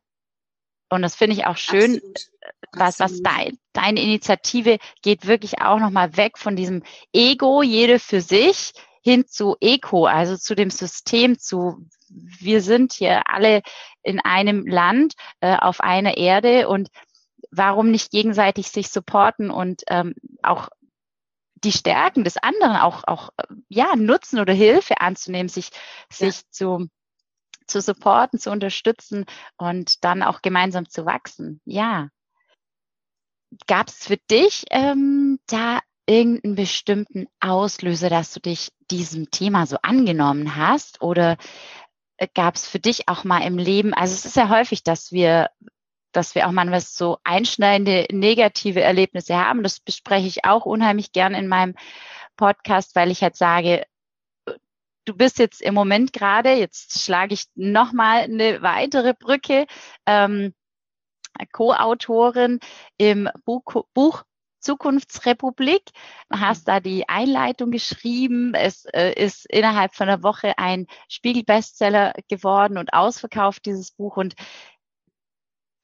und 0.89 1.03
das 1.03 1.17
finde 1.17 1.37
ich 1.37 1.47
auch 1.47 1.57
schön, 1.57 1.97
Absolut. 1.97 2.17
Äh, 2.41 2.51
was, 2.73 3.01
was 3.01 3.23
dein, 3.23 3.59
deine 3.73 4.01
Initiative 4.01 4.79
geht 5.03 5.27
wirklich 5.27 5.61
auch 5.61 5.79
nochmal 5.79 6.17
weg 6.17 6.39
von 6.39 6.57
diesem 6.57 6.83
Ego, 7.13 7.63
jede 7.63 7.99
für 7.99 8.21
sich, 8.21 8.73
hin 9.03 9.27
zu 9.27 9.57
Eco, 9.61 10.07
also 10.07 10.37
zu 10.37 10.55
dem 10.55 10.71
System, 10.71 11.39
zu 11.39 11.87
wir 12.09 12.61
sind 12.61 12.93
hier 12.93 13.29
alle 13.31 13.63
in 14.03 14.21
einem 14.21 14.67
Land, 14.67 15.15
äh, 15.41 15.57
auf 15.57 15.81
einer 15.81 16.17
Erde 16.17 16.69
und 16.69 16.89
warum 17.51 17.91
nicht 17.91 18.11
gegenseitig 18.11 18.69
sich 18.69 18.89
supporten 18.91 19.51
und 19.51 19.83
ähm, 19.89 20.15
auch 20.43 20.69
die 21.55 21.73
Stärken 21.73 22.23
des 22.23 22.37
anderen 22.37 22.77
auch, 22.77 23.05
auch 23.07 23.31
ja, 23.69 23.97
nutzen 23.97 24.41
oder 24.41 24.53
Hilfe 24.53 25.01
anzunehmen, 25.01 25.49
sich, 25.49 25.71
ja. 26.19 26.31
sich 26.31 26.49
zu 26.51 26.89
zu 27.67 27.81
supporten, 27.81 28.39
zu 28.39 28.51
unterstützen 28.51 29.25
und 29.57 30.05
dann 30.05 30.23
auch 30.23 30.43
gemeinsam 30.43 30.89
zu 30.89 31.07
wachsen. 31.07 31.61
Ja. 31.65 32.09
Gab 33.67 33.89
es 33.89 34.07
für 34.07 34.19
dich 34.31 34.65
ähm, 34.71 35.39
da 35.47 35.81
irgendeinen 36.07 36.55
bestimmten 36.55 37.27
Auslöser, 37.41 38.11
dass 38.11 38.33
du 38.33 38.41
dich 38.41 38.73
diesem 38.91 39.31
Thema 39.31 39.67
so 39.67 39.77
angenommen 39.83 40.57
hast? 40.57 41.01
Oder 41.01 41.37
äh, 42.17 42.29
gab 42.35 42.57
es 42.57 42.67
für 42.67 42.79
dich 42.79 43.09
auch 43.09 43.25
mal 43.25 43.41
im 43.41 43.59
Leben, 43.59 43.95
also 43.95 44.15
es 44.15 44.25
ist 44.25 44.37
ja 44.37 44.49
häufig, 44.49 44.83
dass 44.83 45.13
wir 45.13 45.51
dass 46.13 46.35
wir 46.35 46.49
auch 46.49 46.53
manchmal 46.53 46.81
so 46.81 47.19
einschneidende 47.25 48.07
negative 48.11 48.81
Erlebnisse 48.81 49.37
haben. 49.37 49.63
Das 49.63 49.81
bespreche 49.81 50.27
ich 50.27 50.47
auch 50.47 50.65
unheimlich 50.65 51.13
gern 51.13 51.35
in 51.35 51.47
meinem 51.47 51.75
Podcast, 52.37 52.97
weil 52.97 53.11
ich 53.11 53.23
halt 53.23 53.37
sage, 53.37 53.85
du 55.07 55.15
bist 55.15 55.39
jetzt 55.39 55.63
im 55.63 55.75
Moment 55.75 56.13
gerade, 56.13 56.53
jetzt 56.53 57.01
schlage 57.01 57.35
ich 57.35 57.47
nochmal 57.55 58.23
eine 58.23 58.61
weitere 58.61 59.15
Brücke, 59.15 59.67
ähm, 60.05 60.53
Co-Autorin 61.53 62.61
im 62.99 63.29
Buch, 63.45 63.85
Buch 63.95 64.25
Zukunftsrepublik, 64.61 65.83
hast 66.31 66.67
da 66.67 66.81
die 66.81 67.09
Einleitung 67.09 67.71
geschrieben. 67.71 68.53
Es 68.55 68.85
äh, 68.87 69.13
ist 69.13 69.47
innerhalb 69.47 69.95
von 69.95 70.09
einer 70.09 70.23
Woche 70.25 70.59
ein 70.59 70.87
Spiegel-Bestseller 71.09 72.15
geworden 72.29 72.79
und 72.79 72.93
ausverkauft, 72.93 73.65
dieses 73.67 73.93
Buch. 73.93 74.17
Und 74.17 74.35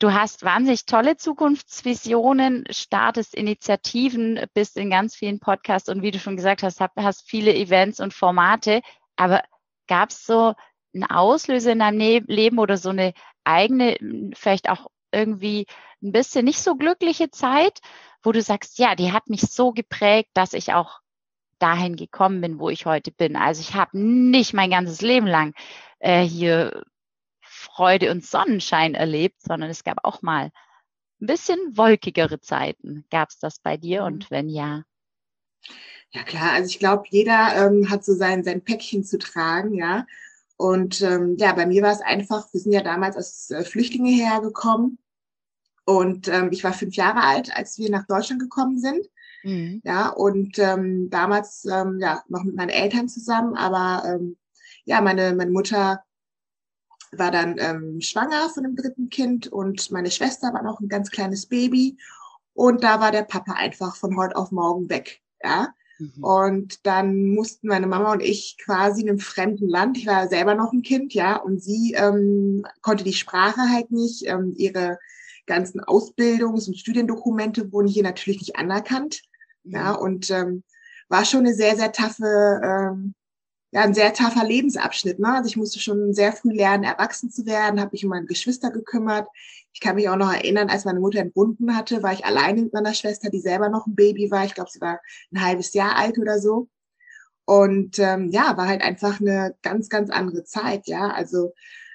du 0.00 0.12
hast 0.12 0.43
wahnsinnig 0.43 0.87
tolle 0.87 1.17
Zukunftsvisionen, 1.17 2.64
startest 2.71 3.37
Initiativen, 3.37 4.41
bist 4.52 4.76
in 4.76 4.91
ganz 4.91 5.14
vielen 5.14 5.38
Podcasts 5.38 5.88
und 5.88 6.02
wie 6.02 6.11
du 6.11 6.19
schon 6.19 6.37
gesagt 6.37 6.64
hast, 6.64 6.81
hast 6.81 7.29
viele 7.29 7.55
Events 7.55 8.00
und 8.00 8.12
Formate. 8.12 8.81
Aber 9.16 9.42
gab 9.87 10.11
es 10.11 10.26
so 10.26 10.54
einen 10.95 11.04
Auslöser 11.04 11.73
in 11.73 11.78
deinem 11.81 11.99
ne-, 11.99 12.25
Leben 12.26 12.59
oder 12.59 12.76
so 12.76 12.90
eine 12.90 13.12
eigene, 13.45 13.97
vielleicht 14.35 14.69
auch 14.69 14.88
irgendwie 15.12 15.66
ein 16.02 16.12
bisschen 16.12 16.45
nicht 16.45 16.61
so 16.61 16.76
glückliche 16.76 17.31
Zeit, 17.31 17.81
wo 18.23 18.33
du 18.33 18.40
sagst, 18.40 18.78
ja, 18.78 18.95
die 18.95 19.12
hat 19.12 19.28
mich 19.28 19.42
so 19.42 19.73
geprägt, 19.73 20.31
dass 20.35 20.52
ich 20.52 20.73
auch 20.73 21.00
dahin 21.59 21.97
gekommen 21.97 22.40
bin, 22.40 22.59
wo 22.59 22.71
ich 22.71 22.87
heute 22.87 23.12
bin. 23.12 23.37
Also 23.37 23.61
ich 23.61 23.75
habe 23.75 23.99
nicht 23.99 24.52
mein 24.52 24.71
ganzes 24.71 25.00
Leben 25.00 25.26
lang 25.26 25.54
äh, 26.00 26.23
hier 26.23 26.85
Freude 27.40 28.11
und 28.11 28.25
Sonnenschein 28.25 28.95
erlebt, 28.95 29.40
sondern 29.40 29.71
es 29.71 29.85
gab 29.85 29.99
auch 30.04 30.23
mal 30.23 30.50
ein 31.21 31.26
bisschen 31.26 31.59
wolkigere 31.76 32.40
Zeiten. 32.40 33.04
Gab 33.11 33.28
es 33.28 33.38
das 33.38 33.61
bei 33.61 33.76
dir? 33.76 34.02
Und 34.04 34.31
mhm. 34.31 34.35
wenn 34.35 34.49
ja, 34.49 34.83
ja 36.12 36.23
klar, 36.25 36.52
also 36.52 36.69
ich 36.69 36.78
glaube, 36.78 37.04
jeder 37.11 37.54
ähm, 37.57 37.90
hat 37.90 38.04
so 38.04 38.14
sein, 38.14 38.45
sein 38.45 38.62
Päckchen 38.62 39.04
zu 39.04 39.19
tragen, 39.19 39.75
ja. 39.75 40.07
Und 40.57 41.00
ähm, 41.02 41.37
ja, 41.38 41.52
bei 41.52 41.66
mir 41.66 41.83
war 41.83 41.92
es 41.92 42.00
einfach, 42.00 42.52
wir 42.52 42.61
sind 42.61 42.73
ja 42.73 42.83
damals 42.83 43.16
als 43.16 43.50
äh, 43.50 43.64
Flüchtlinge 43.64 44.11
hergekommen. 44.11 44.99
Und 45.85 46.28
ähm, 46.28 46.50
ich 46.52 46.62
war 46.62 46.73
fünf 46.73 46.95
Jahre 46.95 47.23
alt, 47.23 47.57
als 47.57 47.78
wir 47.78 47.90
nach 47.90 48.07
Deutschland 48.07 48.40
gekommen 48.40 48.78
sind. 48.78 49.09
Mhm. 49.42 49.81
Ja, 49.85 50.11
und 50.11 50.59
ähm, 50.59 51.11
damals 51.11 51.64
ähm, 51.64 51.99
ja 51.99 52.23
noch 52.28 52.45
mit 52.45 52.54
meinen 52.54 52.69
Eltern 52.69 53.09
zusammen, 53.09 53.57
aber 53.57 54.09
ähm, 54.09 54.37
ja, 54.85 55.00
meine, 55.00 55.35
meine 55.35 55.50
Mutter 55.50 56.04
war 57.12 57.31
dann 57.31 57.57
ähm, 57.59 58.00
schwanger 58.00 58.49
von 58.50 58.62
dem 58.62 58.76
dritten 58.76 59.09
Kind 59.11 59.49
und 59.49 59.90
meine 59.90 60.11
Schwester 60.11 60.52
war 60.54 60.62
noch 60.62 60.81
ein 60.81 60.88
ganz 60.88 61.11
kleines 61.11 61.47
Baby. 61.47 61.99
Und 62.54 62.85
da 62.85 63.00
war 63.00 63.11
der 63.11 63.23
Papa 63.23 63.52
einfach 63.54 63.97
von 63.97 64.16
heute 64.16 64.37
auf 64.37 64.50
morgen 64.50 64.88
weg. 64.88 65.21
Ja. 65.42 65.75
Mhm. 65.99 66.25
Und 66.25 66.87
dann 66.87 67.26
mussten 67.28 67.68
meine 67.68 67.87
Mama 67.87 68.12
und 68.12 68.22
ich 68.22 68.56
quasi 68.62 69.02
in 69.02 69.08
einem 69.08 69.18
fremden 69.18 69.68
Land, 69.68 69.99
ich 69.99 70.06
war 70.06 70.28
selber 70.28 70.54
noch 70.54 70.72
ein 70.72 70.82
Kind, 70.82 71.14
ja, 71.14 71.37
und 71.37 71.62
sie 71.62 71.94
ähm, 71.94 72.64
konnte 72.80 73.04
die 73.04 73.12
Sprache 73.12 73.61
halt 73.70 73.90
nicht, 73.90 74.26
ähm, 74.26 74.54
ihre 74.56 74.99
ganzen 75.46 75.80
Ausbildungs- 75.80 76.68
und 76.68 76.78
Studiendokumente 76.78 77.72
wurden 77.72 77.88
hier 77.88 78.02
natürlich 78.02 78.40
nicht 78.40 78.56
anerkannt, 78.56 79.22
mhm. 79.64 79.72
ja, 79.72 79.92
und 79.92 80.30
ähm, 80.30 80.62
war 81.08 81.25
schon 81.25 81.40
eine 81.40 81.54
sehr, 81.54 81.76
sehr 81.76 81.92
taffe, 81.92 82.61
ähm, 82.64 83.14
ja, 83.70 83.82
ein 83.82 83.94
sehr 83.94 84.12
taffer 84.12 84.44
Lebensabschnitt. 84.44 85.18
Ne? 85.18 85.34
Also 85.34 85.49
ich 85.49 85.56
musste 85.56 85.80
schon 85.80 86.12
sehr 86.12 86.32
früh 86.32 86.52
lernen, 86.52 86.84
erwachsen 86.84 87.30
zu 87.30 87.46
werden, 87.46 87.80
habe 87.80 87.90
mich 87.92 88.04
um 88.04 88.11
meine 88.11 88.26
Geschwister 88.26 88.70
gekümmert. 88.70 89.28
Ich 89.73 89.81
kann 89.81 89.97
mich 89.97 90.09
auch 90.09 90.17
noch 90.17 90.33
erinnern, 90.33 90.69
als 90.69 90.85
meine 90.85 91.00
Mutter 91.00 91.21
entbunden 91.21 91.76
hatte, 91.76 92.02
war 92.02 92.12
ich 92.12 92.25
alleine 92.25 92.62
mit 92.62 92.73
meiner 92.73 92.95
Schwester, 92.95 93.31
die 93.31 93.41
selber 93.41 93.69
noch 93.69 93.87
ein 93.87 93.95
Baby 93.95 94.31
war. 94.31 94.45
Ich 94.45 94.55
glaube, 94.55 94.71
sie 94.71 94.81
war 94.81 95.00
ein 95.33 95.43
halbes 95.43 95.73
Jahr 95.73 95.97
alt 95.97 96.19
oder 96.19 96.38
so. 96.38 96.69
Und 97.45 97.99
ähm, 97.99 98.31
ja, 98.31 98.57
war 98.57 98.69
halt 98.69 98.83
einfach 98.83 99.21
eine 99.21 99.55
ganz, 99.62 99.88
ganz 99.88 100.11
andere 100.11 100.45
Zeit. 100.45 100.87
Ja, 100.87 101.09
also 101.09 101.55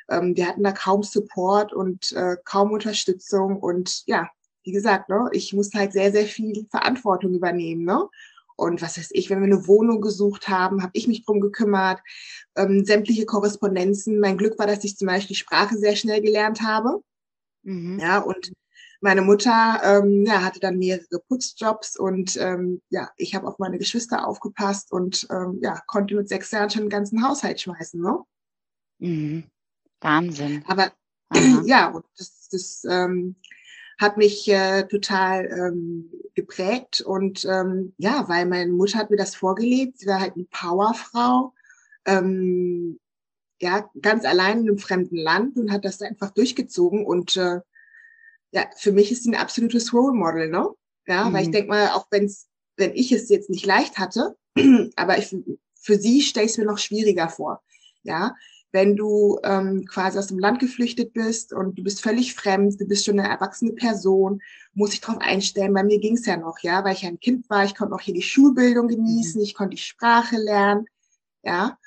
ähm, 0.09 0.35
wir 0.35 0.47
hatten 0.47 0.63
da 0.63 0.71
kaum 0.71 1.03
Support 1.03 1.73
und 1.73 2.11
äh, 2.13 2.37
kaum 2.43 2.71
Unterstützung. 2.71 3.57
Und 3.57 4.05
ja, 4.07 4.29
wie 4.63 4.71
gesagt, 4.71 5.09
ne, 5.09 5.29
ich 5.31 5.53
musste 5.53 5.79
halt 5.79 5.93
sehr, 5.93 6.11
sehr 6.11 6.25
viel 6.25 6.65
Verantwortung 6.69 7.33
übernehmen. 7.33 7.85
Ne? 7.85 8.07
Und 8.57 8.81
was 8.81 8.97
weiß 8.97 9.11
ich, 9.11 9.29
wenn 9.29 9.39
wir 9.39 9.45
eine 9.45 9.67
Wohnung 9.67 10.01
gesucht 10.01 10.49
haben, 10.49 10.81
habe 10.81 10.91
ich 10.93 11.07
mich 11.07 11.23
drum 11.25 11.39
gekümmert. 11.41 12.01
Ähm, 12.55 12.83
sämtliche 12.85 13.25
Korrespondenzen. 13.25 14.19
Mein 14.19 14.37
Glück 14.37 14.57
war, 14.59 14.67
dass 14.67 14.83
ich 14.83 14.97
zum 14.97 15.07
Beispiel 15.07 15.35
die 15.35 15.35
Sprache 15.35 15.77
sehr 15.77 15.95
schnell 15.95 16.21
gelernt 16.21 16.61
habe. 16.61 17.01
Mhm. 17.67 17.99
Ja, 17.99 18.19
und 18.19 18.53
meine 19.01 19.21
Mutter 19.21 19.81
ähm, 19.83 20.25
ja, 20.25 20.41
hatte 20.41 20.61
dann 20.61 20.77
mehrere 20.77 21.19
Putzjobs 21.27 21.97
und 21.97 22.37
ähm, 22.37 22.81
ja, 22.89 23.11
ich 23.17 23.35
habe 23.35 23.45
auf 23.45 23.59
meine 23.59 23.77
Geschwister 23.77 24.25
aufgepasst 24.25 24.91
und 24.91 25.27
ähm, 25.29 25.59
ja, 25.61 25.81
konnte 25.85 26.15
mit 26.15 26.29
sechs 26.29 26.49
Jahren 26.51 26.69
schon 26.69 26.83
den 26.83 26.89
ganzen 26.89 27.27
Haushalt 27.27 27.59
schmeißen. 27.59 28.01
Ne? 28.01 28.19
Mhm. 28.99 29.43
Wahnsinn. 29.99 30.63
Aber 30.67 30.93
Aha. 31.29 31.61
ja, 31.65 31.89
und 31.89 32.05
das, 32.17 32.47
das 32.49 32.85
ähm, 32.89 33.35
hat 33.99 34.15
mich 34.15 34.47
äh, 34.47 34.83
total 34.83 35.45
ähm, 35.45 36.09
geprägt 36.33 37.01
und 37.01 37.43
ähm, 37.45 37.93
ja, 37.97 38.29
weil 38.29 38.45
meine 38.45 38.71
Mutter 38.71 38.97
hat 38.97 39.09
mir 39.09 39.17
das 39.17 39.35
vorgelebt. 39.35 39.99
Sie 39.99 40.07
war 40.07 40.21
halt 40.21 40.35
eine 40.35 40.45
Powerfrau, 40.45 41.53
ähm, 42.05 42.97
ja, 43.59 43.89
ganz 44.01 44.25
allein 44.25 44.59
in 44.59 44.69
einem 44.69 44.77
fremden 44.77 45.17
Land 45.17 45.57
und 45.57 45.71
hat 45.71 45.85
das 45.85 46.01
einfach 46.01 46.31
durchgezogen 46.31 47.05
und 47.05 47.37
äh, 47.37 47.61
ja, 48.51 48.65
für 48.77 48.91
mich 48.91 49.11
ist 49.11 49.23
sie 49.23 49.31
ein 49.31 49.35
absolutes 49.35 49.93
Role 49.93 50.13
Model, 50.13 50.49
ne? 50.49 50.69
Ja, 51.05 51.25
mhm. 51.25 51.33
weil 51.33 51.41
ich 51.41 51.47
mhm. 51.49 51.53
denke 51.53 51.69
mal, 51.69 51.89
auch 51.89 52.07
wenn's, 52.11 52.47
wenn 52.75 52.93
ich 52.93 53.11
es 53.11 53.29
jetzt 53.29 53.49
nicht 53.49 53.65
leicht 53.65 53.97
hatte, 53.97 54.37
aber 54.95 55.17
ich, 55.17 55.35
für 55.75 55.97
sie 55.97 56.21
stelle 56.21 56.45
ich 56.45 56.53
es 56.53 56.57
mir 56.57 56.65
noch 56.65 56.77
schwieriger 56.77 57.29
vor. 57.29 57.61
Ja, 58.03 58.35
wenn 58.71 58.95
du 58.95 59.39
ähm, 59.43 59.85
quasi 59.85 60.19
aus 60.19 60.27
dem 60.27 60.39
Land 60.39 60.59
geflüchtet 60.59 61.13
bist 61.13 61.53
und 61.53 61.77
du 61.77 61.83
bist 61.83 62.01
völlig 62.01 62.35
fremd, 62.35 62.79
du 62.79 62.85
bist 62.85 63.05
schon 63.05 63.19
eine 63.19 63.29
erwachsene 63.29 63.73
Person, 63.73 64.41
muss 64.73 64.93
ich 64.93 65.01
darauf 65.01 65.21
einstellen. 65.21 65.73
Bei 65.73 65.83
mir 65.83 65.99
ging 65.99 66.15
es 66.15 66.25
ja 66.25 66.37
noch, 66.37 66.59
ja, 66.59 66.83
weil 66.83 66.93
ich 66.93 67.05
ein 67.05 67.19
Kind 67.19 67.49
war, 67.49 67.65
ich 67.65 67.75
konnte 67.75 67.91
noch 67.91 68.01
hier 68.01 68.13
die 68.13 68.21
Schulbildung 68.21 68.87
genießen, 68.87 69.39
mhm. 69.39 69.45
ich 69.45 69.55
konnte 69.55 69.75
die 69.75 69.81
Sprache 69.81 70.37
lernen, 70.37 70.85
ja. 71.43 71.77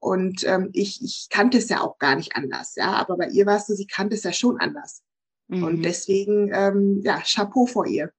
Und 0.00 0.44
ähm, 0.44 0.70
ich, 0.72 1.02
ich 1.04 1.28
kannte 1.30 1.58
es 1.58 1.68
ja 1.68 1.82
auch 1.82 1.98
gar 1.98 2.16
nicht 2.16 2.34
anders, 2.34 2.74
ja. 2.76 2.92
Aber 2.94 3.16
bei 3.16 3.28
ihr 3.28 3.46
war 3.46 3.56
es 3.56 3.66
so, 3.66 3.74
sie 3.74 3.86
kannte 3.86 4.16
es 4.16 4.24
ja 4.24 4.32
schon 4.32 4.58
anders. 4.58 5.02
Mhm. 5.48 5.62
Und 5.62 5.82
deswegen, 5.82 6.50
ähm, 6.52 7.00
ja, 7.04 7.20
Chapeau 7.20 7.66
vor 7.66 7.86
ihr. 7.86 8.10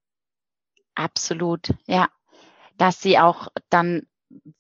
Absolut, 0.96 1.74
ja. 1.88 2.08
Dass 2.78 3.02
sie 3.02 3.18
auch 3.18 3.48
dann 3.70 4.04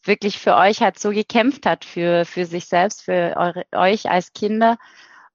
wirklich 0.04 0.40
für 0.40 0.56
euch 0.56 0.82
halt 0.82 1.00
so 1.00 1.12
gekämpft 1.12 1.66
hat, 1.66 1.86
für, 1.86 2.26
für 2.26 2.46
sich 2.46 2.66
selbst, 2.66 3.04
für 3.04 3.36
eure, 3.38 3.66
euch 3.72 4.10
als 4.10 4.34
Kinder 4.34 4.78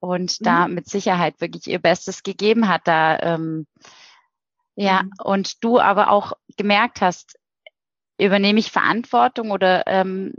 und 0.00 0.40
mhm. 0.40 0.44
da 0.44 0.68
mit 0.68 0.88
Sicherheit 0.88 1.40
wirklich 1.40 1.68
ihr 1.68 1.78
Bestes 1.78 2.22
gegeben 2.22 2.68
hat, 2.68 2.82
da, 2.84 3.18
ähm, 3.20 3.66
ja, 4.74 5.04
mhm. 5.04 5.10
und 5.22 5.64
du 5.64 5.78
aber 5.78 6.10
auch 6.10 6.32
gemerkt 6.56 7.00
hast, 7.00 7.38
übernehme 8.18 8.58
ich 8.58 8.70
Verantwortung 8.70 9.50
oder 9.50 9.86
ähm, 9.86 10.32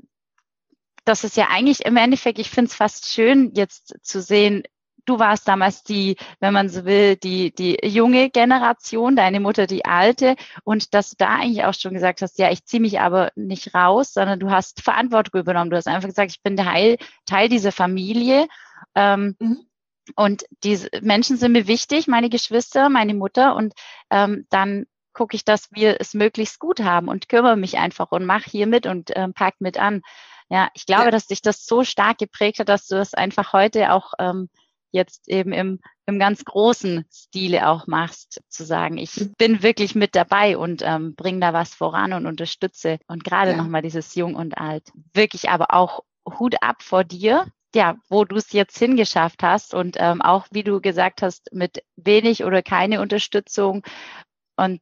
das 1.07 1.23
ist 1.23 1.37
ja 1.37 1.47
eigentlich 1.49 1.85
im 1.85 1.97
Endeffekt, 1.97 2.39
ich 2.39 2.49
finde 2.49 2.69
es 2.69 2.75
fast 2.75 3.11
schön, 3.11 3.51
jetzt 3.53 3.95
zu 4.01 4.21
sehen, 4.21 4.63
du 5.05 5.19
warst 5.19 5.47
damals 5.47 5.83
die, 5.83 6.17
wenn 6.39 6.53
man 6.53 6.69
so 6.69 6.85
will, 6.85 7.15
die, 7.15 7.53
die 7.53 7.77
junge 7.83 8.29
Generation, 8.29 9.15
deine 9.15 9.39
Mutter 9.39 9.65
die 9.65 9.85
alte 9.85 10.35
und 10.63 10.93
dass 10.93 11.11
du 11.11 11.15
da 11.17 11.35
eigentlich 11.35 11.63
auch 11.63 11.73
schon 11.73 11.93
gesagt 11.93 12.21
hast, 12.21 12.37
ja, 12.37 12.51
ich 12.51 12.65
ziehe 12.65 12.81
mich 12.81 12.99
aber 12.99 13.31
nicht 13.35 13.73
raus, 13.73 14.13
sondern 14.13 14.39
du 14.39 14.51
hast 14.51 14.81
Verantwortung 14.81 15.39
übernommen. 15.39 15.71
Du 15.71 15.77
hast 15.77 15.87
einfach 15.87 16.09
gesagt, 16.09 16.31
ich 16.31 16.43
bin 16.43 16.57
Teil, 16.57 16.97
Teil 17.25 17.47
dieser 17.47 17.71
Familie. 17.71 18.47
Ähm, 18.93 19.35
mhm. 19.39 19.59
Und 20.15 20.45
diese 20.63 20.89
Menschen 21.01 21.37
sind 21.37 21.53
mir 21.53 21.67
wichtig, 21.67 22.07
meine 22.07 22.29
Geschwister, 22.29 22.89
meine 22.89 23.13
Mutter 23.13 23.55
und 23.55 23.73
ähm, 24.09 24.45
dann 24.49 24.85
gucke 25.13 25.35
ich, 25.35 25.43
dass 25.43 25.69
wir 25.71 25.99
es 25.99 26.13
möglichst 26.13 26.59
gut 26.59 26.81
haben 26.81 27.07
und 27.07 27.27
kümmere 27.27 27.57
mich 27.57 27.77
einfach 27.77 28.11
und 28.11 28.25
mache 28.25 28.49
hier 28.49 28.67
mit 28.67 28.85
und 28.85 29.11
ähm, 29.15 29.33
pack 29.33 29.55
mit 29.59 29.79
an. 29.79 30.01
Ja, 30.49 30.69
ich 30.73 30.85
glaube, 30.85 31.05
ja. 31.05 31.11
dass 31.11 31.27
dich 31.27 31.41
das 31.41 31.65
so 31.65 31.83
stark 31.83 32.17
geprägt 32.19 32.59
hat, 32.59 32.69
dass 32.69 32.87
du 32.87 32.95
das 32.95 33.13
einfach 33.13 33.53
heute 33.53 33.91
auch 33.91 34.13
ähm, 34.19 34.49
jetzt 34.91 35.27
eben 35.27 35.51
im, 35.51 35.79
im 36.05 36.19
ganz 36.19 36.45
großen 36.45 37.05
Stile 37.11 37.67
auch 37.67 37.87
machst, 37.87 38.41
zu 38.49 38.63
sagen, 38.63 38.97
ich 38.97 39.15
mhm. 39.17 39.33
bin 39.37 39.63
wirklich 39.63 39.95
mit 39.95 40.15
dabei 40.15 40.57
und 40.57 40.81
ähm, 40.83 41.15
bringe 41.15 41.41
da 41.41 41.53
was 41.53 41.73
voran 41.73 42.13
und 42.13 42.25
unterstütze. 42.25 42.99
Und 43.07 43.23
gerade 43.23 43.51
ja. 43.51 43.57
nochmal 43.57 43.81
dieses 43.81 44.15
Jung 44.15 44.35
und 44.35 44.57
Alt. 44.57 44.89
Wirklich 45.13 45.49
aber 45.49 45.73
auch 45.73 46.03
Hut 46.39 46.55
ab 46.61 46.81
vor 46.81 47.03
dir, 47.03 47.45
ja, 47.75 47.95
wo 48.09 48.25
du 48.25 48.35
es 48.35 48.51
jetzt 48.53 48.77
hingeschafft 48.77 49.43
hast 49.43 49.73
und 49.73 49.97
ähm, 49.99 50.21
auch, 50.21 50.47
wie 50.51 50.63
du 50.63 50.81
gesagt 50.81 51.21
hast, 51.21 51.49
mit 51.53 51.83
wenig 51.95 52.43
oder 52.43 52.63
keine 52.63 53.01
Unterstützung 53.01 53.83
und 54.55 54.81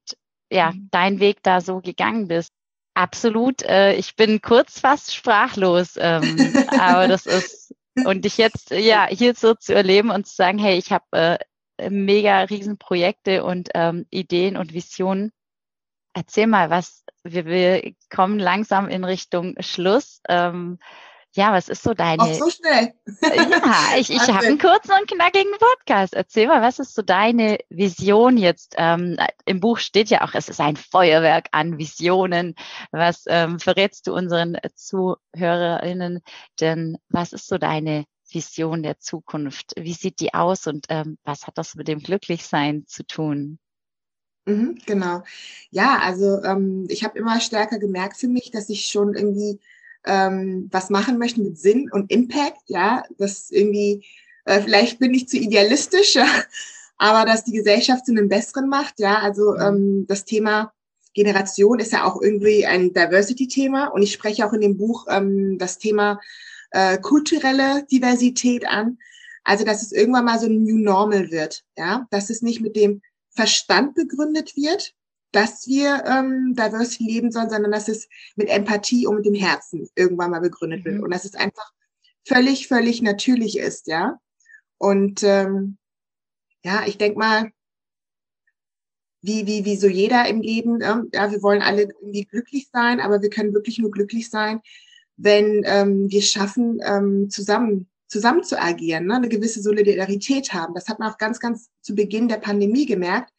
ja, 0.51 0.71
mhm. 0.71 0.87
dein 0.91 1.19
Weg 1.19 1.41
da 1.43 1.61
so 1.61 1.81
gegangen 1.81 2.27
bist. 2.27 2.53
Absolut. 2.95 3.61
Äh, 3.63 3.95
ich 3.95 4.15
bin 4.15 4.41
kurz 4.41 4.79
fast 4.79 5.13
sprachlos, 5.13 5.95
ähm, 5.97 6.55
aber 6.79 7.07
das 7.07 7.25
ist 7.25 7.75
und 8.03 8.25
dich 8.25 8.37
jetzt 8.37 8.71
ja 8.71 9.07
hier 9.07 9.35
so 9.35 9.53
zu 9.53 9.73
erleben 9.73 10.09
und 10.09 10.27
zu 10.27 10.35
sagen, 10.35 10.57
hey, 10.57 10.77
ich 10.77 10.91
habe 10.91 11.05
äh, 11.77 11.89
mega 11.89 12.41
Riesenprojekte 12.41 13.43
und 13.43 13.69
ähm, 13.73 14.05
Ideen 14.09 14.57
und 14.57 14.73
Visionen. 14.73 15.31
Erzähl 16.13 16.47
mal, 16.47 16.69
was 16.69 17.03
wir, 17.23 17.45
wir 17.45 17.93
kommen 18.09 18.39
langsam 18.39 18.87
in 18.87 19.03
Richtung 19.03 19.55
Schluss. 19.59 20.21
Ähm, 20.29 20.79
ja, 21.35 21.51
was 21.51 21.67
ist 21.67 21.83
so 21.83 21.93
deine? 21.93 22.23
Auch 22.23 22.33
so 22.33 22.49
schnell. 22.49 22.93
ja, 23.21 23.97
ich, 23.97 24.09
ich 24.09 24.19
habe 24.29 24.45
einen 24.45 24.57
kurzen 24.57 24.91
und 24.99 25.07
knackigen 25.09 25.51
Podcast. 25.59 26.13
Erzähl 26.13 26.47
mal, 26.47 26.61
was 26.61 26.79
ist 26.79 26.95
so 26.95 27.01
deine 27.01 27.57
Vision 27.69 28.37
jetzt? 28.37 28.75
Ähm, 28.77 29.17
Im 29.45 29.59
Buch 29.59 29.79
steht 29.79 30.09
ja 30.09 30.21
auch, 30.21 30.33
es 30.33 30.47
ist 30.47 30.61
ein 30.61 30.77
Feuerwerk 30.77 31.47
an 31.51 31.77
Visionen. 31.77 32.55
Was 32.91 33.25
ähm, 33.27 33.59
verrätst 33.59 34.07
du 34.07 34.13
unseren 34.13 34.57
ZuhörerInnen? 34.75 36.21
Denn 36.61 36.97
was 37.09 37.33
ist 37.33 37.47
so 37.47 37.57
deine 37.57 38.05
Vision 38.29 38.81
der 38.81 38.99
Zukunft? 38.99 39.73
Wie 39.77 39.93
sieht 39.93 40.21
die 40.21 40.33
aus 40.33 40.67
und 40.67 40.85
ähm, 40.89 41.17
was 41.25 41.47
hat 41.47 41.57
das 41.57 41.75
mit 41.75 41.89
dem 41.89 41.99
Glücklichsein 41.99 42.85
zu 42.87 43.05
tun? 43.05 43.59
Mhm, 44.45 44.79
genau. 44.85 45.23
Ja, 45.69 45.99
also 45.99 46.41
ähm, 46.43 46.85
ich 46.89 47.03
habe 47.03 47.19
immer 47.19 47.41
stärker 47.41 47.79
gemerkt 47.79 48.15
für 48.15 48.27
mich, 48.27 48.51
dass 48.51 48.69
ich 48.69 48.85
schon 48.85 49.15
irgendwie 49.15 49.59
ähm, 50.05 50.69
was 50.71 50.89
machen 50.89 51.17
möchten 51.17 51.43
mit 51.43 51.57
Sinn 51.57 51.89
und 51.91 52.11
Impact, 52.11 52.61
ja, 52.67 53.03
das 53.17 53.51
irgendwie, 53.51 54.05
äh, 54.45 54.61
vielleicht 54.61 54.99
bin 54.99 55.13
ich 55.13 55.27
zu 55.27 55.37
idealistisch, 55.37 56.15
ja, 56.15 56.27
aber 56.97 57.25
dass 57.25 57.43
die 57.43 57.53
Gesellschaft 57.53 58.05
zu 58.05 58.11
einem 58.11 58.29
Besseren 58.29 58.69
macht, 58.69 58.99
ja, 58.99 59.19
also 59.19 59.53
mhm. 59.53 59.61
ähm, 59.61 60.05
das 60.07 60.25
Thema 60.25 60.71
Generation 61.13 61.79
ist 61.79 61.93
ja 61.93 62.03
auch 62.03 62.21
irgendwie 62.21 62.65
ein 62.65 62.93
Diversity-Thema 62.93 63.87
und 63.87 64.01
ich 64.01 64.11
spreche 64.11 64.45
auch 64.45 64.53
in 64.53 64.61
dem 64.61 64.77
Buch 64.77 65.07
ähm, 65.09 65.57
das 65.57 65.77
Thema 65.77 66.19
äh, 66.71 66.97
kulturelle 66.97 67.85
Diversität 67.89 68.67
an. 68.67 68.99
Also, 69.45 69.63
dass 69.63 69.81
es 69.81 69.91
irgendwann 69.91 70.25
mal 70.25 70.39
so 70.39 70.47
ein 70.47 70.63
New 70.63 70.77
Normal 70.77 71.31
wird, 71.31 71.63
ja, 71.77 72.07
dass 72.09 72.29
es 72.29 72.41
nicht 72.41 72.61
mit 72.61 72.75
dem 72.75 73.01
Verstand 73.29 73.95
begründet 73.95 74.55
wird, 74.57 74.93
dass 75.35 75.67
wir 75.67 76.05
ähm, 76.05 76.55
Diversity 76.55 77.03
leben 77.03 77.29
sollen, 77.29 77.49
sondern 77.49 77.71
dass 77.71 77.89
es 77.89 78.07
mit 78.37 78.47
Empathie 78.47 79.05
und 79.05 79.17
mit 79.17 79.25
dem 79.25 79.33
Herzen 79.33 79.89
irgendwann 79.95 80.31
mal 80.31 80.39
begründet 80.39 80.85
wird. 80.85 80.95
Mhm. 80.95 81.03
Und 81.03 81.13
dass 81.13 81.25
es 81.25 81.35
einfach 81.35 81.73
völlig, 82.25 82.69
völlig 82.69 83.01
natürlich 83.01 83.57
ist, 83.57 83.87
ja. 83.87 84.17
Und 84.77 85.23
ähm, 85.23 85.77
ja, 86.63 86.83
ich 86.87 86.97
denk 86.97 87.17
mal, 87.17 87.51
wie, 89.21 89.45
wie, 89.45 89.65
wie 89.65 89.75
so 89.75 89.87
jeder 89.87 90.25
im 90.29 90.41
Leben, 90.41 90.81
ähm, 90.81 91.09
ja, 91.13 91.29
wir 91.31 91.43
wollen 91.43 91.61
alle 91.61 91.81
irgendwie 91.81 92.23
glücklich 92.23 92.69
sein, 92.71 93.01
aber 93.01 93.21
wir 93.21 93.29
können 93.29 93.53
wirklich 93.53 93.77
nur 93.79 93.91
glücklich 93.91 94.29
sein, 94.29 94.61
wenn 95.17 95.63
ähm, 95.65 96.09
wir 96.09 96.21
schaffen, 96.21 96.79
ähm, 96.85 97.29
zusammen, 97.29 97.89
zusammen 98.07 98.43
zu 98.43 98.61
agieren, 98.61 99.07
ne? 99.07 99.15
eine 99.15 99.29
gewisse 99.29 99.61
Solidarität 99.61 100.53
haben. 100.53 100.75
Das 100.75 100.87
hat 100.87 100.99
man 100.99 101.11
auch 101.11 101.17
ganz, 101.17 101.41
ganz 101.41 101.69
zu 101.81 101.93
Beginn 101.93 102.29
der 102.29 102.37
Pandemie 102.37 102.85
gemerkt, 102.85 103.33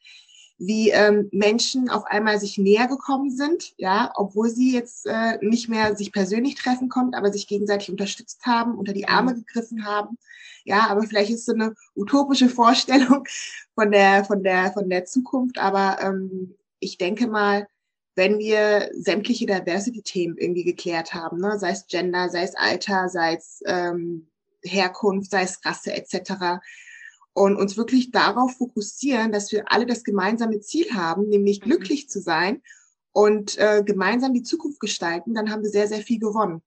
wie 0.58 0.90
ähm, 0.90 1.28
Menschen 1.32 1.90
auf 1.90 2.04
einmal 2.04 2.40
sich 2.40 2.56
näher 2.56 2.86
gekommen 2.86 3.30
sind, 3.30 3.74
ja, 3.76 4.12
obwohl 4.16 4.48
sie 4.48 4.72
jetzt 4.72 5.06
äh, 5.06 5.38
nicht 5.42 5.68
mehr 5.68 5.96
sich 5.96 6.12
persönlich 6.12 6.54
treffen 6.54 6.88
konnten, 6.88 7.14
aber 7.14 7.30
sich 7.30 7.46
gegenseitig 7.46 7.90
unterstützt 7.90 8.46
haben, 8.46 8.78
unter 8.78 8.92
die 8.92 9.08
Arme 9.08 9.32
mhm. 9.32 9.44
gegriffen 9.44 9.84
haben. 9.84 10.16
Ja, 10.64 10.88
aber 10.88 11.02
vielleicht 11.02 11.30
ist 11.30 11.46
so 11.46 11.52
eine 11.52 11.74
utopische 11.94 12.48
Vorstellung 12.48 13.24
von 13.74 13.90
der 13.92 14.24
von 14.24 14.42
der 14.42 14.72
von 14.72 14.88
der 14.88 15.04
Zukunft, 15.04 15.58
aber 15.58 15.98
ähm, 16.00 16.54
ich 16.80 16.98
denke 16.98 17.26
mal, 17.26 17.66
wenn 18.14 18.38
wir 18.38 18.88
sämtliche 18.94 19.44
Diversity-Themen 19.46 20.38
irgendwie 20.38 20.64
geklärt 20.64 21.12
haben, 21.12 21.38
ne, 21.38 21.58
sei 21.58 21.70
es 21.70 21.86
Gender, 21.86 22.30
sei 22.30 22.42
es 22.42 22.54
Alter, 22.54 23.10
sei 23.10 23.34
es 23.34 23.62
ähm, 23.66 24.28
Herkunft, 24.62 25.30
sei 25.30 25.42
es 25.42 25.64
Rasse 25.64 25.92
etc., 25.92 26.60
und 27.36 27.56
uns 27.56 27.76
wirklich 27.76 28.10
darauf 28.12 28.56
fokussieren, 28.56 29.30
dass 29.30 29.52
wir 29.52 29.70
alle 29.70 29.84
das 29.84 30.04
gemeinsame 30.04 30.60
Ziel 30.60 30.94
haben, 30.94 31.28
nämlich 31.28 31.60
mhm. 31.60 31.64
glücklich 31.64 32.08
zu 32.08 32.18
sein 32.18 32.62
und 33.12 33.58
äh, 33.58 33.82
gemeinsam 33.84 34.32
die 34.32 34.42
Zukunft 34.42 34.80
gestalten, 34.80 35.34
dann 35.34 35.50
haben 35.50 35.62
wir 35.62 35.68
sehr, 35.68 35.86
sehr 35.86 36.00
viel 36.00 36.18
gewonnen. 36.18 36.62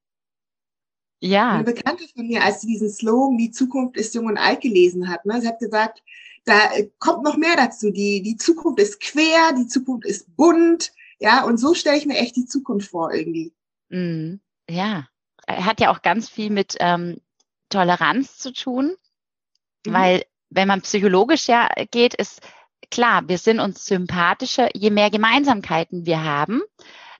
Ja. 1.22 1.54
Eine 1.54 1.64
Bekannte 1.64 2.08
von 2.16 2.28
mir, 2.28 2.44
als 2.44 2.62
sie 2.62 2.68
diesen 2.68 2.90
Slogan, 2.90 3.38
die 3.38 3.50
Zukunft 3.50 3.98
ist 3.98 4.14
jung 4.14 4.28
und 4.28 4.38
alt 4.38 4.62
gelesen 4.62 5.10
hat, 5.10 5.26
ne, 5.26 5.42
sie 5.42 5.48
hat 5.48 5.60
gesagt, 5.60 6.04
da 6.46 6.72
äh, 6.74 6.90
kommt 7.00 7.24
noch 7.24 7.36
mehr 7.36 7.56
dazu. 7.56 7.90
Die, 7.90 8.22
die 8.22 8.38
Zukunft 8.38 8.80
ist 8.80 9.02
quer, 9.02 9.54
die 9.58 9.68
Zukunft 9.68 10.06
ist 10.06 10.36
bunt, 10.36 10.94
ja, 11.18 11.46
und 11.46 11.58
so 11.58 11.74
stelle 11.74 11.98
ich 11.98 12.06
mir 12.06 12.18
echt 12.18 12.36
die 12.36 12.46
Zukunft 12.46 12.92
vor 12.92 13.12
irgendwie. 13.12 13.52
Mm, 13.90 14.36
ja, 14.70 15.08
hat 15.48 15.82
ja 15.82 15.92
auch 15.92 16.04
ganz 16.04 16.30
viel 16.30 16.52
mit 16.52 16.76
ähm, 16.80 17.18
Toleranz 17.70 18.38
zu 18.38 18.54
tun, 18.54 18.96
mhm. 19.86 19.94
weil 19.94 20.24
wenn 20.50 20.68
man 20.68 20.82
psychologisch 20.82 21.48
ja 21.48 21.70
geht, 21.92 22.14
ist 22.14 22.42
klar, 22.92 23.28
wir 23.28 23.38
sind 23.38 23.60
uns 23.60 23.86
sympathischer, 23.86 24.70
je 24.76 24.90
mehr 24.90 25.10
Gemeinsamkeiten 25.10 26.06
wir 26.06 26.24
haben. 26.24 26.62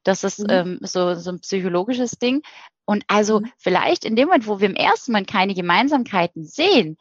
Das 0.04 0.24
ist 0.24 0.40
mhm. 0.40 0.50
ähm, 0.50 0.80
so, 0.82 1.16
so 1.16 1.32
ein 1.32 1.42
psychologisches 1.42 2.12
Ding. 2.12 2.42
Und 2.86 3.04
also 3.08 3.42
mhm. 3.42 3.52
vielleicht 3.58 4.06
in 4.06 4.16
dem 4.16 4.28
Moment, 4.28 4.48
wo 4.48 4.60
wir 4.60 4.70
im 4.70 4.76
ersten 4.76 5.12
Mal 5.12 5.26
keine 5.26 5.54
Gemeinsamkeiten 5.54 6.46
sehen, 6.46 6.98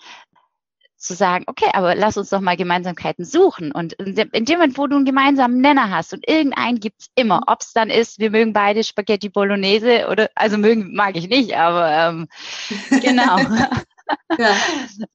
zu 0.99 1.15
sagen, 1.15 1.45
okay, 1.47 1.71
aber 1.73 1.95
lass 1.95 2.17
uns 2.17 2.31
doch 2.31 2.41
mal 2.41 2.57
Gemeinsamkeiten 2.57 3.25
suchen. 3.25 3.71
Und 3.71 3.93
in 3.95 4.17
dem, 4.17 4.31
Moment, 4.59 4.77
wo 4.77 4.89
du 4.89 4.97
einen 4.97 5.05
gemeinsamen 5.05 5.61
Nenner 5.61 5.91
hast 5.91 6.13
und 6.13 6.29
irgendeinen 6.29 6.81
gibt's 6.81 7.09
immer, 7.15 7.37
mhm. 7.37 7.45
ob 7.47 7.61
es 7.61 7.73
dann 7.73 7.89
ist, 7.89 8.19
wir 8.19 8.31
mögen 8.31 8.53
beide 8.53 8.83
Spaghetti 8.83 9.29
Bolognese 9.29 10.09
oder, 10.09 10.29
also 10.35 10.59
mögen 10.59 10.95
mag 10.95 11.17
ich 11.17 11.29
nicht, 11.29 11.57
aber 11.57 11.91
ähm, 11.91 12.29
genau. 13.01 13.39
ja. 14.39 14.57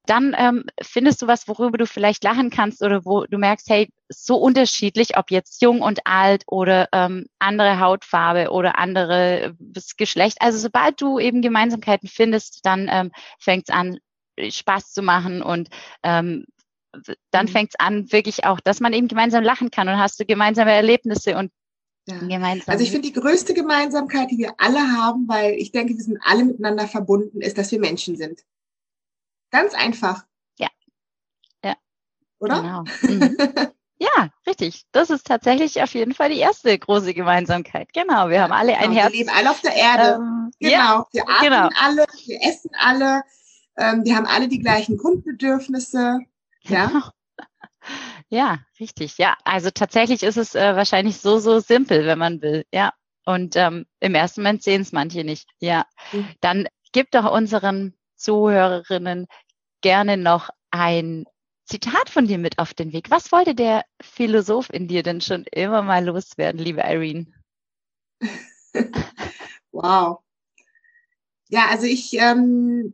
Dann 0.06 0.36
ähm, 0.38 0.66
findest 0.82 1.22
du 1.22 1.28
was, 1.28 1.48
worüber 1.48 1.78
du 1.78 1.86
vielleicht 1.86 2.24
lachen 2.24 2.50
kannst 2.50 2.82
oder 2.82 3.06
wo 3.06 3.26
du 3.26 3.38
merkst, 3.38 3.70
hey, 3.70 3.90
so 4.10 4.38
unterschiedlich, 4.38 5.18
ob 5.18 5.32
jetzt 5.32 5.62
jung 5.62 5.82
und 5.82 6.06
alt 6.06 6.44
oder 6.48 6.88
ähm, 6.92 7.28
andere 7.40 7.80
Hautfarbe 7.80 8.52
oder 8.52 8.78
andere 8.78 9.56
Geschlecht. 9.98 10.38
Also 10.40 10.58
sobald 10.58 11.02
du 11.02 11.20
eben 11.20 11.42
Gemeinsamkeiten 11.42 12.08
findest, 12.08 12.66
dann 12.66 12.88
ähm, 12.92 13.12
fängt 13.40 13.70
es 13.70 13.76
an, 13.76 13.98
Spaß 14.40 14.94
zu 14.94 15.02
machen 15.02 15.42
und 15.42 15.70
ähm, 16.02 16.46
dann 17.32 17.46
mhm. 17.48 17.50
fängt 17.50 17.70
es 17.72 17.80
an, 17.80 18.12
wirklich 18.12 18.46
auch, 18.46 18.60
dass 18.60 18.80
man 18.80 18.94
eben 18.94 19.08
gemeinsam 19.08 19.44
lachen 19.44 19.72
kann 19.72 19.88
und 19.90 19.98
hast 19.98 20.20
du 20.20 20.26
gemeinsame 20.26 20.72
Erlebnisse 20.72 21.38
und 21.38 21.52
ja. 22.08 22.18
gemeinsam. 22.20 22.72
Also 22.72 22.84
ich 22.84 22.92
finde 22.92 23.08
die 23.08 23.14
größte 23.14 23.54
Gemeinsamkeit, 23.54 24.30
die 24.32 24.38
wir 24.38 24.54
alle 24.58 24.80
haben, 24.80 25.28
weil 25.28 25.54
ich 25.54 25.72
denke, 25.72 25.96
wir 25.96 26.04
sind 26.04 26.20
alle 26.24 26.46
miteinander 26.46 26.88
verbunden, 26.88 27.42
ist, 27.42 27.58
dass 27.58 27.72
wir 27.72 27.80
Menschen 27.80 28.16
sind. 28.16 28.44
Ganz 29.54 29.76
einfach. 29.76 30.26
Ja. 30.58 30.68
Ja. 31.64 31.76
Oder? 32.40 32.62
Genau. 32.62 32.84
Mhm. 33.04 33.38
ja, 34.00 34.30
richtig. 34.48 34.86
Das 34.92 35.12
ist 35.12 35.28
tatsächlich 35.28 35.84
auf 35.84 35.94
jeden 35.94 36.16
Fall 36.16 36.30
die 36.30 36.40
erste 36.40 36.78
große 36.78 37.14
Gemeinsamkeit. 37.14 37.94
Genau. 37.94 38.30
Wir 38.30 38.42
haben 38.42 38.52
alle 38.52 38.76
ein 38.76 38.90
genau. 38.90 39.02
Herz. 39.02 39.14
Wir 39.14 39.20
leben 39.20 39.30
alle 39.30 39.52
auf 39.52 39.62
der 39.62 39.76
Erde. 39.76 40.16
Ähm, 40.16 40.52
genau. 40.60 40.72
Ja, 40.72 41.06
wir 41.12 41.30
atmen 41.30 41.52
genau. 41.52 41.70
alle, 41.80 42.06
wir 42.26 42.40
essen 42.42 42.72
alle, 42.80 43.22
ähm, 43.78 44.04
wir 44.04 44.16
haben 44.16 44.26
alle 44.26 44.48
die 44.48 44.60
gleichen 44.60 44.98
Grundbedürfnisse. 44.98 46.20
Ja. 46.64 46.88
Genau. 46.88 47.02
Ja, 48.30 48.60
richtig. 48.80 49.18
Ja, 49.18 49.36
also 49.44 49.70
tatsächlich 49.70 50.24
ist 50.24 50.38
es 50.38 50.56
äh, 50.56 50.76
wahrscheinlich 50.76 51.20
so, 51.20 51.38
so 51.40 51.60
simpel, 51.60 52.06
wenn 52.06 52.18
man 52.18 52.42
will. 52.42 52.66
Ja. 52.74 52.94
Und 53.26 53.58
ähm, 53.58 53.86
im 54.00 54.16
ersten 54.16 54.42
Moment 54.42 54.64
sehen 54.64 54.82
es 54.82 54.94
manche 54.94 55.26
nicht. 55.26 55.50
Ja. 55.60 55.86
Mhm. 56.14 56.30
Dann 56.40 56.68
gib 56.94 57.12
doch 57.12 57.30
unseren 57.30 57.94
Zuhörerinnen 58.16 59.28
gerne 59.82 60.18
noch 60.18 60.50
ein 60.72 61.26
Zitat 61.66 62.10
von 62.10 62.28
dir 62.28 62.38
mit 62.38 62.60
auf 62.60 62.74
den 62.74 62.94
Weg. 62.94 63.10
Was 63.10 63.32
wollte 63.32 63.56
der 63.56 63.84
Philosoph 64.02 64.70
in 64.70 64.88
dir 64.88 65.04
denn 65.04 65.22
schon 65.22 65.46
immer 65.52 65.82
mal 65.82 66.04
loswerden, 66.06 66.60
liebe 66.60 66.82
Irene? 66.82 67.28
wow. 69.72 70.20
Ja, 71.50 71.68
also 71.70 71.86
ich 71.86 72.14
ähm, 72.14 72.94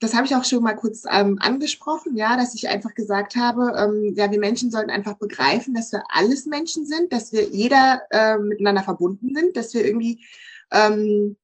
das 0.00 0.14
habe 0.14 0.26
ich 0.26 0.34
auch 0.36 0.44
schon 0.44 0.62
mal 0.62 0.74
kurz 0.74 1.04
ähm, 1.10 1.38
angesprochen, 1.40 2.16
ja, 2.16 2.36
dass 2.36 2.54
ich 2.54 2.68
einfach 2.68 2.94
gesagt 2.94 3.34
habe, 3.34 3.72
ähm, 3.78 4.14
ja, 4.14 4.30
wir 4.30 4.38
Menschen 4.38 4.70
sollten 4.70 4.90
einfach 4.90 5.14
begreifen, 5.14 5.74
dass 5.74 5.92
wir 5.92 6.02
alles 6.08 6.44
Menschen 6.44 6.86
sind, 6.86 7.12
dass 7.12 7.32
wir 7.32 7.48
jeder 7.48 8.02
äh, 8.10 8.36
miteinander 8.36 8.82
verbunden 8.82 9.34
sind, 9.34 9.56
dass 9.56 9.72
wir 9.72 9.86
irgendwie 9.86 10.24
ähm, 10.70 11.36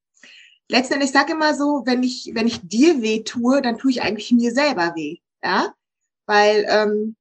letztendlich, 0.73 1.11
ich 1.11 1.15
sage 1.15 1.33
immer 1.33 1.55
so, 1.55 1.83
wenn 1.85 2.03
ich 2.03 2.33
wenn 2.35 2.47
ich 2.47 2.61
dir 2.63 3.03
weh 3.03 3.23
tue, 3.23 3.63
dann 3.63 3.79
tue 3.79 3.91
ich 3.91 4.03
eigentlich 4.03 4.33
mir 4.33 4.53
selber 4.53 4.95
weh, 4.97 5.19
ja, 5.45 5.73
weil 6.27 6.67
ähm, 6.69 7.15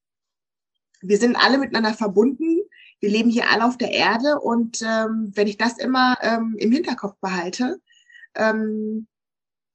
wir 1.02 1.18
sind 1.18 1.36
alle 1.36 1.58
miteinander 1.58 1.94
verbunden, 1.94 2.62
wir 3.00 3.10
leben 3.10 3.30
hier 3.30 3.50
alle 3.50 3.66
auf 3.66 3.78
der 3.78 3.92
Erde 3.92 4.40
und 4.40 4.82
ähm, 4.82 5.32
wenn 5.36 5.48
ich 5.48 5.58
das 5.58 5.78
immer 5.78 6.18
ähm, 6.22 6.56
im 6.58 6.72
Hinterkopf 6.72 7.18
behalte, 7.20 7.82
ähm, 8.36 9.08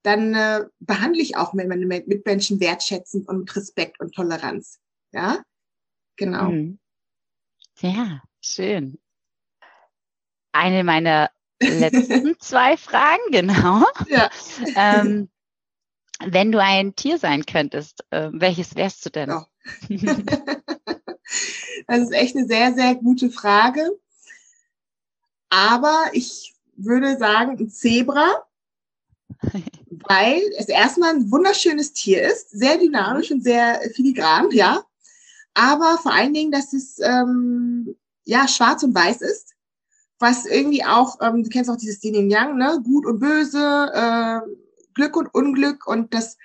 dann 0.03 0.33
äh, 0.33 0.65
behandle 0.79 1.21
ich 1.21 1.37
auch 1.37 1.53
meine 1.53 1.75
Mitmenschen 1.75 2.59
wertschätzend 2.59 3.27
und 3.27 3.39
mit 3.39 3.55
Respekt 3.55 3.99
und 3.99 4.15
Toleranz. 4.15 4.79
Ja, 5.11 5.43
genau. 6.15 6.51
Mhm. 6.51 6.79
Ja, 7.79 8.23
schön. 8.41 8.97
Eine 10.53 10.83
meiner 10.83 11.29
letzten 11.59 12.35
zwei 12.39 12.77
Fragen, 12.77 13.21
genau. 13.31 13.85
Ja. 14.07 14.29
ähm, 14.75 15.29
wenn 16.25 16.51
du 16.51 16.61
ein 16.61 16.95
Tier 16.95 17.19
sein 17.19 17.45
könntest, 17.45 18.03
äh, 18.09 18.29
welches 18.31 18.75
wärst 18.75 19.05
du 19.05 19.09
denn? 19.11 19.31
Oh. 19.31 19.45
das 21.87 21.99
ist 21.99 22.11
echt 22.11 22.35
eine 22.35 22.47
sehr, 22.47 22.73
sehr 22.73 22.95
gute 22.95 23.29
Frage. 23.29 23.91
Aber 25.49 26.05
ich 26.13 26.55
würde 26.75 27.17
sagen, 27.17 27.57
ein 27.59 27.69
Zebra 27.69 28.47
weil 30.07 30.41
es 30.57 30.67
erstmal 30.67 31.15
ein 31.15 31.31
wunderschönes 31.31 31.93
Tier 31.93 32.23
ist, 32.23 32.51
sehr 32.51 32.77
dynamisch 32.77 33.31
und 33.31 33.43
sehr 33.43 33.81
filigran, 33.93 34.51
ja. 34.51 34.83
Aber 35.53 35.97
vor 35.97 36.13
allen 36.13 36.33
Dingen, 36.33 36.51
dass 36.51 36.73
es 36.73 36.99
ähm, 36.99 37.95
ja 38.25 38.47
schwarz 38.47 38.83
und 38.83 38.93
weiß 38.93 39.21
ist, 39.21 39.53
was 40.19 40.45
irgendwie 40.45 40.83
auch, 40.83 41.17
ähm, 41.21 41.43
du 41.43 41.49
kennst 41.49 41.69
auch 41.69 41.77
dieses 41.77 42.03
Yin 42.03 42.15
und 42.15 42.29
Yang, 42.29 42.57
ne, 42.57 42.81
gut 42.83 43.05
und 43.05 43.19
böse, 43.19 43.91
äh, 43.93 44.39
Glück 44.93 45.15
und 45.15 45.33
Unglück 45.33 45.87
und 45.87 46.13
das 46.13 46.37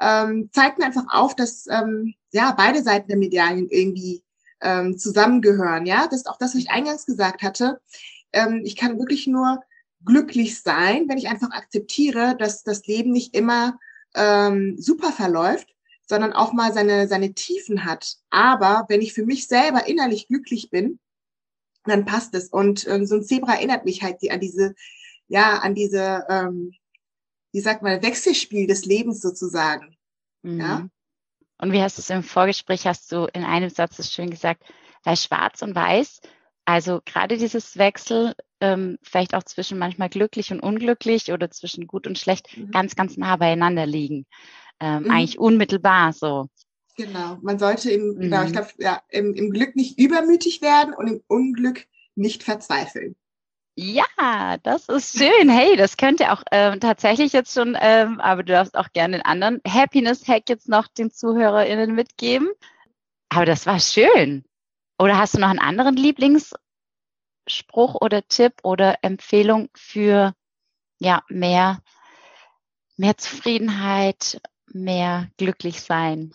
ähm, 0.00 0.48
zeigt 0.52 0.78
mir 0.78 0.86
einfach 0.86 1.06
auf, 1.10 1.34
dass 1.34 1.66
ähm, 1.68 2.14
ja 2.32 2.54
beide 2.56 2.82
Seiten 2.82 3.08
der 3.08 3.18
Medaillen 3.18 3.68
irgendwie 3.68 4.22
ähm, 4.60 4.98
zusammengehören, 4.98 5.86
ja. 5.86 6.06
Das 6.06 6.20
ist 6.20 6.28
auch 6.28 6.38
das, 6.38 6.54
was 6.54 6.60
ich 6.60 6.70
eingangs 6.70 7.06
gesagt 7.06 7.42
hatte. 7.42 7.80
Ähm, 8.32 8.62
ich 8.64 8.76
kann 8.76 8.98
wirklich 8.98 9.26
nur 9.26 9.62
glücklich 10.04 10.60
sein, 10.60 11.08
wenn 11.08 11.18
ich 11.18 11.28
einfach 11.28 11.50
akzeptiere, 11.50 12.36
dass 12.36 12.62
das 12.62 12.86
Leben 12.86 13.10
nicht 13.10 13.34
immer 13.34 13.78
ähm, 14.14 14.76
super 14.78 15.12
verläuft, 15.12 15.68
sondern 16.06 16.32
auch 16.32 16.52
mal 16.52 16.72
seine, 16.72 17.08
seine 17.08 17.34
Tiefen 17.34 17.84
hat. 17.84 18.16
Aber 18.30 18.86
wenn 18.88 19.02
ich 19.02 19.12
für 19.12 19.26
mich 19.26 19.46
selber 19.46 19.86
innerlich 19.86 20.28
glücklich 20.28 20.70
bin, 20.70 20.98
dann 21.88 22.04
passt 22.04 22.34
es. 22.34 22.48
Und 22.48 22.86
ähm, 22.86 23.06
so 23.06 23.16
ein 23.16 23.22
Zebra 23.22 23.54
erinnert 23.54 23.84
mich 23.84 24.02
halt 24.02 24.18
an 24.30 24.40
diese, 24.40 24.74
ja, 25.28 25.58
an 25.58 25.74
diese, 25.74 26.24
ähm, 26.28 26.72
wie 27.52 27.60
sagt 27.60 27.82
man, 27.82 28.02
Wechselspiel 28.02 28.66
des 28.66 28.84
Lebens 28.84 29.20
sozusagen. 29.20 29.96
Mhm. 30.42 30.60
Ja. 30.60 30.88
Und 31.58 31.72
wie 31.72 31.82
hast 31.82 31.98
du 31.98 32.02
es 32.02 32.10
im 32.10 32.22
Vorgespräch, 32.22 32.86
hast 32.86 33.10
du 33.10 33.26
in 33.32 33.44
einem 33.44 33.70
Satz 33.70 33.96
so 33.96 34.02
schön 34.02 34.30
gesagt, 34.30 34.62
weil 35.04 35.16
schwarz 35.16 35.62
und 35.62 35.74
weiß, 35.74 36.20
also 36.64 37.00
gerade 37.04 37.36
dieses 37.36 37.78
Wechsel 37.78 38.34
ähm, 38.60 38.98
vielleicht 39.02 39.34
auch 39.34 39.42
zwischen 39.42 39.78
manchmal 39.78 40.08
glücklich 40.08 40.52
und 40.52 40.60
unglücklich 40.60 41.32
oder 41.32 41.50
zwischen 41.50 41.86
gut 41.86 42.06
und 42.06 42.18
schlecht 42.18 42.56
mhm. 42.56 42.70
ganz, 42.70 42.94
ganz 42.94 43.16
nah 43.16 43.36
beieinander 43.36 43.86
liegen. 43.86 44.26
Ähm, 44.80 45.04
mhm. 45.04 45.10
Eigentlich 45.10 45.38
unmittelbar 45.38 46.12
so. 46.12 46.48
Genau, 46.98 47.38
man 47.42 47.60
sollte 47.60 47.92
im, 47.92 48.16
mhm. 48.16 48.20
genau, 48.20 48.42
ich 48.42 48.52
glaube, 48.52 48.70
ja, 48.78 49.00
im, 49.08 49.32
im 49.34 49.50
Glück 49.50 49.76
nicht 49.76 50.00
übermütig 50.00 50.60
werden 50.62 50.94
und 50.94 51.06
im 51.06 51.22
Unglück 51.28 51.86
nicht 52.16 52.42
verzweifeln. 52.42 53.14
Ja, 53.76 54.56
das 54.64 54.88
ist 54.88 55.16
schön. 55.16 55.48
Hey, 55.48 55.76
das 55.76 55.96
könnte 55.96 56.32
auch 56.32 56.42
ähm, 56.50 56.80
tatsächlich 56.80 57.32
jetzt 57.32 57.54
schon, 57.54 57.76
ähm, 57.80 58.18
aber 58.18 58.42
du 58.42 58.52
darfst 58.52 58.76
auch 58.76 58.90
gerne 58.92 59.18
den 59.18 59.24
anderen 59.24 59.60
Happiness-Hack 59.64 60.48
jetzt 60.48 60.68
noch 60.68 60.88
den 60.88 61.12
ZuhörerInnen 61.12 61.94
mitgeben. 61.94 62.48
Aber 63.28 63.46
das 63.46 63.66
war 63.66 63.78
schön. 63.78 64.44
Oder 64.98 65.18
hast 65.18 65.36
du 65.36 65.38
noch 65.38 65.50
einen 65.50 65.60
anderen 65.60 65.96
Lieblings- 65.96 66.52
Spruch 67.46 67.94
oder 67.94 68.26
Tipp 68.26 68.54
oder 68.62 68.98
Empfehlung 69.02 69.70
für 69.74 70.34
ja 70.98 71.22
mehr 71.28 71.80
mehr 72.96 73.16
Zufriedenheit, 73.16 74.40
mehr 74.66 75.30
glücklich 75.36 75.80
sein? 75.80 76.34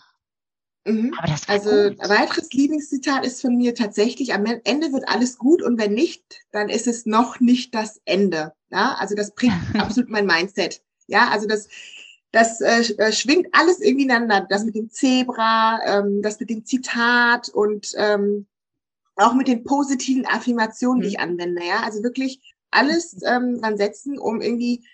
Mhm. 0.84 1.14
Aber 1.18 1.28
das 1.28 1.48
also 1.48 1.70
gut. 1.70 2.00
ein 2.00 2.10
weiteres 2.10 2.52
Lieblingszitat 2.52 3.24
ist 3.24 3.40
von 3.40 3.56
mir 3.56 3.74
tatsächlich, 3.74 4.34
am 4.34 4.44
Ende 4.44 4.92
wird 4.92 5.08
alles 5.08 5.38
gut 5.38 5.62
und 5.62 5.78
wenn 5.78 5.94
nicht, 5.94 6.42
dann 6.52 6.68
ist 6.68 6.86
es 6.86 7.06
noch 7.06 7.40
nicht 7.40 7.74
das 7.74 8.00
Ende. 8.04 8.52
Ja, 8.70 8.94
also 8.98 9.14
das 9.14 9.34
bringt 9.34 9.54
absolut 9.78 10.10
mein 10.10 10.26
Mindset. 10.26 10.82
Ja, 11.06 11.28
also 11.28 11.46
das, 11.46 11.68
das 12.32 12.60
äh, 12.60 12.80
äh, 12.98 13.12
schwingt 13.12 13.48
alles 13.52 13.80
irgendwie 13.80 14.04
ineinander. 14.04 14.46
Das 14.48 14.64
mit 14.64 14.74
dem 14.74 14.90
Zebra, 14.90 15.80
ähm, 15.86 16.20
das 16.22 16.40
mit 16.40 16.50
dem 16.50 16.64
Zitat 16.64 17.48
und 17.48 17.92
ähm, 17.96 18.46
auch 19.16 19.34
mit 19.34 19.48
den 19.48 19.64
positiven 19.64 20.26
Affirmationen, 20.26 21.02
die 21.02 21.08
ich 21.08 21.18
mhm. 21.18 21.24
anwende, 21.24 21.64
ja. 21.64 21.82
Also 21.82 22.02
wirklich 22.02 22.40
alles 22.70 23.22
ähm, 23.24 23.60
dran 23.60 23.78
setzen, 23.78 24.18
um 24.18 24.40
irgendwie 24.40 24.84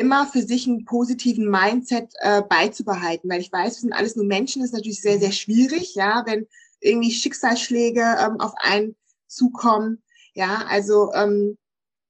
immer 0.00 0.26
für 0.26 0.42
sich 0.42 0.66
einen 0.66 0.86
positiven 0.86 1.50
Mindset 1.50 2.10
äh, 2.20 2.40
beizubehalten, 2.42 3.28
weil 3.28 3.40
ich 3.40 3.52
weiß, 3.52 3.76
wir 3.76 3.80
sind 3.80 3.92
alles 3.92 4.16
nur 4.16 4.24
Menschen, 4.24 4.62
das 4.62 4.70
ist 4.70 4.74
natürlich 4.74 5.02
sehr, 5.02 5.18
sehr 5.18 5.32
schwierig, 5.32 5.94
ja, 5.94 6.24
wenn 6.26 6.46
irgendwie 6.80 7.10
Schicksalsschläge 7.10 8.00
ähm, 8.00 8.40
auf 8.40 8.54
einen 8.56 8.96
zukommen, 9.26 10.02
ja, 10.34 10.64
also 10.68 11.12
ähm, 11.12 11.58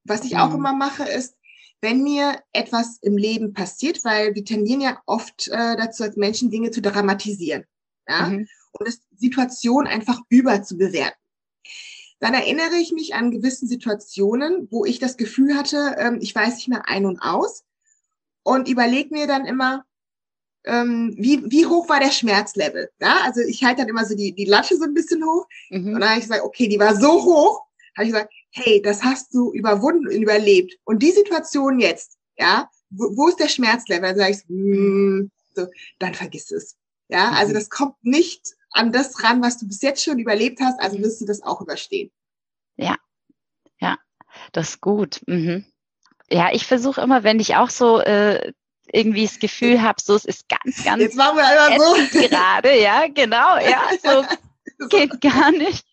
was 0.04 0.24
ich 0.24 0.36
auch 0.36 0.50
mhm. 0.50 0.56
immer 0.56 0.72
mache, 0.72 1.02
ist, 1.02 1.34
wenn 1.80 2.04
mir 2.04 2.40
etwas 2.52 2.98
im 3.02 3.16
Leben 3.16 3.54
passiert, 3.54 4.04
weil 4.04 4.36
wir 4.36 4.44
tendieren 4.44 4.80
ja 4.80 5.02
oft 5.06 5.48
äh, 5.48 5.76
dazu, 5.76 6.04
als 6.04 6.16
Menschen 6.16 6.50
Dinge 6.50 6.70
zu 6.70 6.80
dramatisieren, 6.80 7.64
ja, 8.08 8.28
mhm. 8.28 8.46
und 8.72 8.88
das 8.88 9.00
Situation 9.16 9.88
einfach 9.88 10.20
überzubewerten 10.28 11.18
dann 12.22 12.34
erinnere 12.34 12.76
ich 12.78 12.92
mich 12.92 13.14
an 13.14 13.30
gewissen 13.30 13.66
Situationen, 13.66 14.68
wo 14.70 14.84
ich 14.84 14.98
das 14.98 15.16
Gefühl 15.16 15.56
hatte, 15.56 15.96
ähm, 15.98 16.18
ich 16.20 16.34
weiß 16.34 16.56
nicht 16.56 16.68
mehr 16.68 16.86
ein 16.86 17.06
und 17.06 17.18
aus 17.22 17.64
und 18.42 18.68
überlege 18.68 19.14
mir 19.14 19.26
dann 19.26 19.46
immer, 19.46 19.84
ähm, 20.64 21.14
wie, 21.16 21.42
wie 21.50 21.66
hoch 21.66 21.88
war 21.88 22.00
der 22.00 22.10
Schmerzlevel? 22.10 22.90
Ja, 23.00 23.20
also 23.24 23.40
ich 23.40 23.64
halte 23.64 23.82
dann 23.82 23.88
immer 23.88 24.04
so 24.04 24.14
die, 24.14 24.34
die 24.34 24.44
Latte 24.44 24.76
so 24.76 24.84
ein 24.84 24.94
bisschen 24.94 25.24
hoch 25.24 25.46
mhm. 25.70 25.94
und 25.94 26.00
dann 26.00 26.10
habe 26.10 26.20
ich 26.20 26.26
gesagt, 26.26 26.44
okay, 26.44 26.68
die 26.68 26.78
war 26.78 26.94
so 26.94 27.24
hoch, 27.24 27.62
habe 27.96 28.06
ich 28.06 28.12
gesagt, 28.12 28.32
hey, 28.50 28.82
das 28.82 29.02
hast 29.02 29.32
du 29.34 29.52
überwunden 29.52 30.06
und 30.06 30.22
überlebt. 30.22 30.76
Und 30.84 31.02
die 31.02 31.12
Situation 31.12 31.80
jetzt, 31.80 32.18
ja, 32.36 32.68
wo, 32.90 33.16
wo 33.16 33.28
ist 33.28 33.38
der 33.38 33.48
Schmerzlevel? 33.48 34.10
Dann 34.10 34.18
sage 34.18 34.32
ich, 34.32 34.48
hm, 34.48 35.30
so, 35.54 35.66
dann 35.98 36.14
vergiss 36.14 36.50
es. 36.50 36.76
Ja, 37.08 37.30
also 37.30 37.50
mhm. 37.50 37.54
das 37.54 37.70
kommt 37.70 37.96
nicht 38.02 38.54
an 38.70 38.92
das 38.92 39.22
ran, 39.24 39.42
was 39.42 39.58
du 39.58 39.66
bis 39.66 39.82
jetzt 39.82 40.04
schon 40.04 40.18
überlebt 40.18 40.60
hast, 40.60 40.78
also 40.80 40.98
wirst 40.98 41.20
du 41.20 41.24
das 41.24 41.42
auch 41.42 41.60
überstehen. 41.60 42.10
Ja, 42.76 42.96
ja, 43.80 43.98
das 44.52 44.70
ist 44.70 44.80
gut. 44.80 45.20
Mhm. 45.26 45.64
Ja, 46.32 46.50
ich 46.52 46.66
versuche 46.66 47.00
immer, 47.00 47.24
wenn 47.24 47.40
ich 47.40 47.56
auch 47.56 47.70
so 47.70 48.00
äh, 48.00 48.52
irgendwie 48.92 49.26
das 49.26 49.38
Gefühl 49.38 49.82
habe, 49.82 50.00
so 50.00 50.14
es 50.14 50.24
ist 50.24 50.48
ganz, 50.48 50.84
ganz 50.84 51.02
Jetzt 51.02 51.16
machen 51.16 51.36
wir 51.36 51.46
einmal 51.46 51.78
so. 51.78 52.28
gerade, 52.28 52.80
ja, 52.80 53.06
genau, 53.12 53.58
ja, 53.58 53.82
so 54.02 54.24
geht 54.88 55.20
gar 55.20 55.50
nicht. 55.52 55.84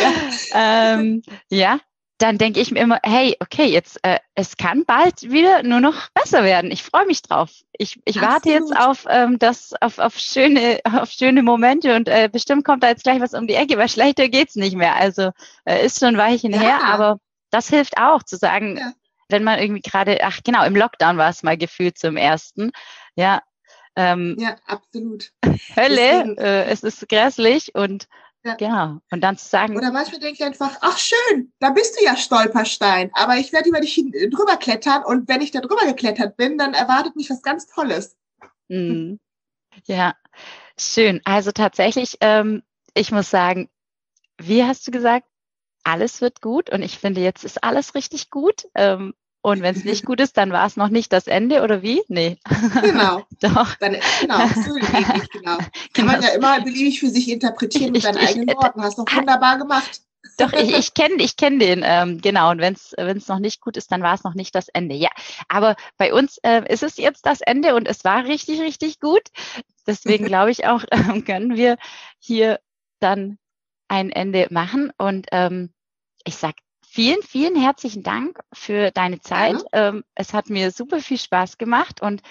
Ja. 0.00 0.94
ähm, 0.94 1.22
ja, 1.50 1.80
dann 2.20 2.36
denke 2.38 2.60
ich 2.60 2.70
mir 2.70 2.80
immer, 2.80 3.00
hey, 3.02 3.36
okay, 3.40 3.64
jetzt 3.64 3.98
äh, 4.02 4.18
es 4.34 4.56
kann 4.56 4.84
bald 4.84 5.22
wieder 5.22 5.62
nur 5.62 5.80
noch 5.80 6.08
besser 6.10 6.44
werden. 6.44 6.70
Ich 6.70 6.82
freue 6.82 7.06
mich 7.06 7.22
drauf. 7.22 7.50
Ich, 7.72 7.98
ich 8.04 8.20
warte 8.20 8.50
jetzt 8.50 8.76
auf 8.76 9.06
ähm, 9.08 9.38
das 9.38 9.72
auf, 9.80 9.98
auf 9.98 10.18
schöne 10.18 10.80
auf 10.84 11.10
schöne 11.10 11.42
Momente 11.42 11.96
und 11.96 12.08
äh, 12.08 12.28
bestimmt 12.30 12.64
kommt 12.64 12.82
da 12.82 12.88
jetzt 12.88 13.04
gleich 13.04 13.20
was 13.20 13.32
um 13.32 13.46
die 13.46 13.54
Ecke, 13.54 13.78
weil 13.78 13.88
schlechter 13.88 14.28
geht's 14.28 14.54
nicht 14.54 14.76
mehr. 14.76 14.96
Also 14.96 15.30
äh, 15.64 15.84
ist 15.84 16.00
schon 16.00 16.16
Weichen 16.18 16.52
ja. 16.52 16.60
her, 16.60 16.84
aber 16.84 17.18
das 17.50 17.68
hilft 17.68 17.96
auch 17.96 18.22
zu 18.22 18.36
sagen, 18.36 18.76
ja. 18.76 18.92
Wenn 19.30 19.44
man 19.44 19.58
irgendwie 19.58 19.82
gerade, 19.82 20.18
ach 20.22 20.40
genau, 20.44 20.64
im 20.64 20.76
Lockdown 20.76 21.16
war 21.16 21.30
es 21.30 21.42
mal 21.42 21.56
gefühlt 21.56 21.98
zum 21.98 22.16
ersten, 22.16 22.72
ja. 23.14 23.42
Ähm, 23.96 24.36
ja, 24.38 24.56
absolut. 24.66 25.32
Hölle, 25.76 26.36
äh, 26.38 26.64
es 26.66 26.82
ist 26.82 27.08
grässlich 27.08 27.74
und 27.74 28.06
ja. 28.42 28.54
Genau. 28.54 29.00
Und 29.10 29.20
dann 29.20 29.36
zu 29.36 29.46
sagen. 29.46 29.76
Oder 29.76 29.92
manchmal 29.92 30.18
denke 30.18 30.34
ich 30.34 30.44
einfach, 30.44 30.78
ach 30.80 30.96
schön, 30.96 31.52
da 31.58 31.70
bist 31.70 32.00
du 32.00 32.04
ja 32.04 32.16
Stolperstein, 32.16 33.10
aber 33.12 33.36
ich 33.36 33.52
werde 33.52 33.68
über 33.68 33.80
dich 33.80 33.96
drüber 33.96 34.56
klettern 34.56 35.04
und 35.04 35.28
wenn 35.28 35.42
ich 35.42 35.50
da 35.50 35.60
drüber 35.60 35.84
geklettert 35.84 36.36
bin, 36.36 36.56
dann 36.56 36.72
erwartet 36.72 37.16
mich 37.16 37.28
was 37.28 37.42
ganz 37.42 37.66
Tolles. 37.66 38.16
Mhm. 38.68 39.20
Ja, 39.84 40.14
schön. 40.78 41.20
Also 41.24 41.52
tatsächlich, 41.52 42.16
ähm, 42.20 42.62
ich 42.94 43.12
muss 43.12 43.30
sagen, 43.30 43.68
wie 44.38 44.64
hast 44.64 44.86
du 44.86 44.90
gesagt, 44.90 45.26
alles 45.84 46.20
wird 46.20 46.40
gut 46.40 46.70
und 46.70 46.82
ich 46.82 46.98
finde, 46.98 47.20
jetzt 47.20 47.44
ist 47.44 47.62
alles 47.62 47.94
richtig 47.94 48.30
gut. 48.30 48.68
Ähm, 48.74 49.14
und 49.42 49.62
wenn 49.62 49.74
es 49.74 49.84
nicht 49.84 50.04
gut 50.06 50.20
ist, 50.20 50.36
dann 50.36 50.52
war 50.52 50.66
es 50.66 50.76
noch 50.76 50.88
nicht 50.88 51.12
das 51.12 51.26
Ende 51.26 51.62
oder 51.62 51.82
wie? 51.82 52.02
Nee. 52.08 52.38
Genau. 52.82 53.24
Doch. 53.40 53.74
Dann, 53.76 53.96
genau, 54.20 54.46
so 54.48 54.74
genau. 55.32 55.56
Kann 55.56 55.68
genau. 55.92 56.12
man 56.12 56.22
ja 56.22 56.28
immer 56.30 56.60
beliebig 56.60 57.00
für 57.00 57.08
sich 57.08 57.30
interpretieren 57.30 57.92
mit 57.92 58.02
seinen 58.02 58.18
ich, 58.18 58.28
eigenen 58.28 58.56
Worten. 58.56 58.82
Hast 58.82 58.98
du 58.98 59.02
wunderbar 59.02 59.58
gemacht. 59.58 60.02
Doch, 60.36 60.52
ich, 60.52 60.74
ich 60.74 60.94
kenne 60.94 61.22
ich 61.22 61.36
kenn 61.36 61.58
den, 61.58 61.82
ähm, 61.84 62.20
genau. 62.20 62.50
Und 62.50 62.60
wenn 62.60 62.74
es 62.74 63.28
noch 63.28 63.38
nicht 63.38 63.60
gut 63.60 63.76
ist, 63.76 63.90
dann 63.92 64.02
war 64.02 64.14
es 64.14 64.24
noch 64.24 64.34
nicht 64.34 64.54
das 64.54 64.68
Ende. 64.68 64.94
Ja, 64.94 65.10
aber 65.48 65.76
bei 65.96 66.12
uns 66.14 66.38
äh, 66.42 66.62
ist 66.72 66.82
es 66.82 66.96
jetzt 66.96 67.26
das 67.26 67.40
Ende 67.40 67.74
und 67.74 67.88
es 67.88 68.04
war 68.04 68.24
richtig, 68.24 68.60
richtig 68.60 69.00
gut. 69.00 69.22
Deswegen 69.86 70.26
glaube 70.26 70.50
ich 70.50 70.66
auch, 70.66 70.84
ähm, 70.90 71.24
können 71.24 71.56
wir 71.56 71.76
hier 72.18 72.60
dann 73.00 73.38
ein 73.90 74.10
Ende 74.10 74.46
machen. 74.50 74.92
Und 74.96 75.26
ähm, 75.32 75.72
ich 76.24 76.36
sag 76.36 76.54
vielen, 76.86 77.22
vielen 77.22 77.60
herzlichen 77.60 78.02
Dank 78.02 78.40
für 78.52 78.90
deine 78.90 79.20
Zeit. 79.20 79.62
Ja. 79.72 79.88
Ähm, 79.88 80.04
es 80.14 80.32
hat 80.32 80.48
mir 80.48 80.70
super 80.70 81.00
viel 81.00 81.18
Spaß 81.18 81.58
gemacht 81.58 82.00
und 82.00 82.22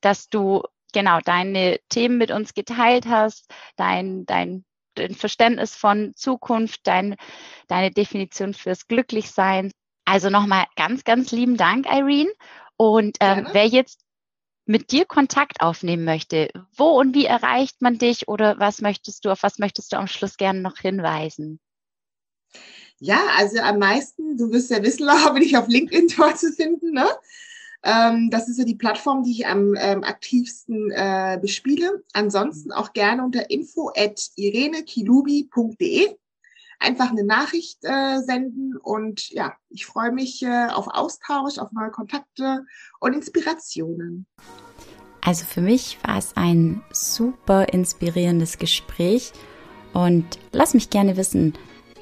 dass 0.00 0.28
du 0.28 0.62
genau 0.92 1.18
deine 1.24 1.80
Themen 1.88 2.18
mit 2.18 2.30
uns 2.30 2.54
geteilt 2.54 3.06
hast, 3.06 3.52
dein, 3.76 4.26
dein, 4.26 4.64
dein 4.94 5.14
Verständnis 5.14 5.74
von 5.74 6.14
Zukunft, 6.14 6.80
dein, 6.84 7.16
deine 7.66 7.90
Definition 7.90 8.54
fürs 8.54 8.86
Glücklichsein. 8.86 9.72
Also 10.04 10.30
nochmal 10.30 10.66
ganz, 10.76 11.04
ganz 11.04 11.32
lieben 11.32 11.56
Dank, 11.56 11.86
Irene. 11.86 12.30
Und 12.76 13.16
ähm, 13.20 13.48
wer 13.52 13.66
jetzt 13.66 14.05
mit 14.66 14.90
dir 14.90 15.04
Kontakt 15.04 15.60
aufnehmen 15.60 16.04
möchte, 16.04 16.50
wo 16.76 16.98
und 16.98 17.14
wie 17.14 17.24
erreicht 17.24 17.80
man 17.80 17.98
dich 17.98 18.28
oder 18.28 18.58
was 18.58 18.80
möchtest 18.80 19.24
du, 19.24 19.30
auf 19.30 19.42
was 19.42 19.58
möchtest 19.58 19.92
du 19.92 19.96
am 19.96 20.08
Schluss 20.08 20.36
gerne 20.36 20.60
noch 20.60 20.78
hinweisen? 20.78 21.60
Ja, 22.98 23.20
also 23.36 23.58
am 23.60 23.78
meisten, 23.78 24.36
du 24.36 24.50
wirst 24.50 24.70
ja 24.70 24.82
wissen, 24.82 25.04
Laura, 25.06 25.30
bin 25.30 25.42
ich 25.42 25.56
auf 25.56 25.68
LinkedIn 25.68 26.12
dort 26.16 26.38
zu 26.38 26.52
finden. 26.52 26.92
Ne? 26.92 27.06
Ähm, 27.82 28.30
das 28.30 28.48
ist 28.48 28.58
ja 28.58 28.64
die 28.64 28.74
Plattform, 28.74 29.22
die 29.22 29.32
ich 29.32 29.46
am 29.46 29.74
ähm, 29.78 30.02
aktivsten 30.02 30.90
äh, 30.90 31.38
bespiele. 31.40 32.02
Ansonsten 32.12 32.72
auch 32.72 32.92
gerne 32.92 33.22
unter 33.22 33.50
info 33.50 33.92
at 33.94 34.30
irenekilubi.de 34.36 36.16
einfach 36.78 37.10
eine 37.10 37.24
Nachricht 37.24 37.78
äh, 37.82 38.20
senden 38.20 38.76
und 38.76 39.28
ja, 39.30 39.54
ich 39.70 39.86
freue 39.86 40.12
mich 40.12 40.42
äh, 40.42 40.66
auf 40.66 40.88
Austausch, 40.88 41.58
auf 41.58 41.72
neue 41.72 41.90
Kontakte 41.90 42.64
und 43.00 43.14
Inspirationen. 43.14 44.26
Also 45.20 45.44
für 45.44 45.60
mich 45.60 45.98
war 46.04 46.18
es 46.18 46.36
ein 46.36 46.82
super 46.92 47.72
inspirierendes 47.72 48.58
Gespräch 48.58 49.32
und 49.92 50.24
lass 50.52 50.74
mich 50.74 50.90
gerne 50.90 51.16
wissen, 51.16 51.54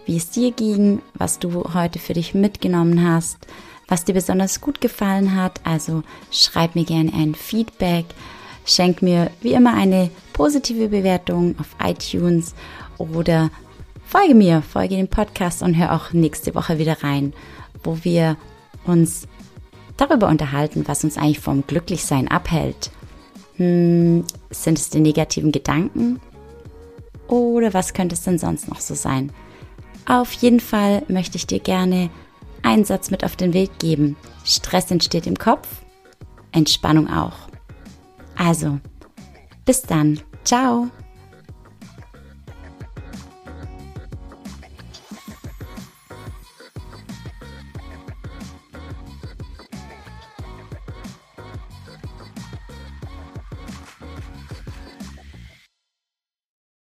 wie 0.05 0.17
es 0.17 0.31
dir 0.31 0.51
ging, 0.51 1.01
was 1.15 1.39
du 1.39 1.73
heute 1.73 1.99
für 1.99 2.13
dich 2.13 2.35
mitgenommen 2.35 3.09
hast, 3.09 3.47
was 3.89 4.05
dir 4.05 4.13
besonders 4.13 4.61
gut 4.61 4.81
gefallen 4.81 5.35
hat. 5.35 5.61
Also 5.65 6.03
schreib 6.31 6.75
mir 6.75 6.85
gerne 6.85 7.13
ein 7.15 7.35
Feedback, 7.35 8.05
schenk 8.67 9.01
mir 9.01 9.31
wie 9.41 9.55
immer 9.55 9.75
eine 9.75 10.11
positive 10.33 10.89
Bewertung 10.89 11.55
auf 11.59 11.75
iTunes 11.83 12.55
oder 12.99 13.51
folge 14.07 14.35
mir, 14.35 14.63
folge 14.63 14.97
dem 14.97 15.09
Podcast 15.09 15.63
und 15.63 15.75
hör 15.75 15.93
auch 15.93 16.13
nächste 16.13 16.55
Woche 16.55 16.79
wieder 16.79 17.03
rein, 17.03 17.33
wo 17.83 17.99
wir 18.03 18.37
uns 18.85 19.27
darüber 19.97 20.29
unterhalten, 20.29 20.85
was 20.87 21.05
uns 21.05 21.17
eigentlich 21.17 21.41
vom 21.41 21.67
Glücklichsein 21.67 22.29
abhält. 22.29 22.91
Hm, 23.57 24.25
sind 24.51 24.79
es 24.79 24.91
die 24.91 25.01
negativen 25.01 25.53
Gedanken? 25.53 26.21
Oder 27.29 27.73
was 27.73 27.95
könnte 27.95 28.15
es 28.15 28.23
denn 28.23 28.39
sonst 28.39 28.69
noch 28.69 28.81
so 28.81 28.95
sein? 28.95 29.33
Auf 30.07 30.33
jeden 30.33 30.61
Fall 30.61 31.03
möchte 31.09 31.37
ich 31.37 31.47
dir 31.47 31.61
gerne 31.61 32.11
einen 32.63 32.85
Satz 32.85 33.11
mit 33.11 33.25
auf 33.25 33.37
den 33.37 33.55
Weg 33.55 33.79
geben. 33.79 34.17
Stress 34.45 34.91
entsteht 34.91 35.27
im 35.27 35.39
Kopf, 35.39 35.69
Entspannung 36.53 37.09
auch. 37.09 37.49
Also, 38.37 38.79
bis 39.65 39.83
dann. 39.83 40.21
Ciao. 40.45 40.91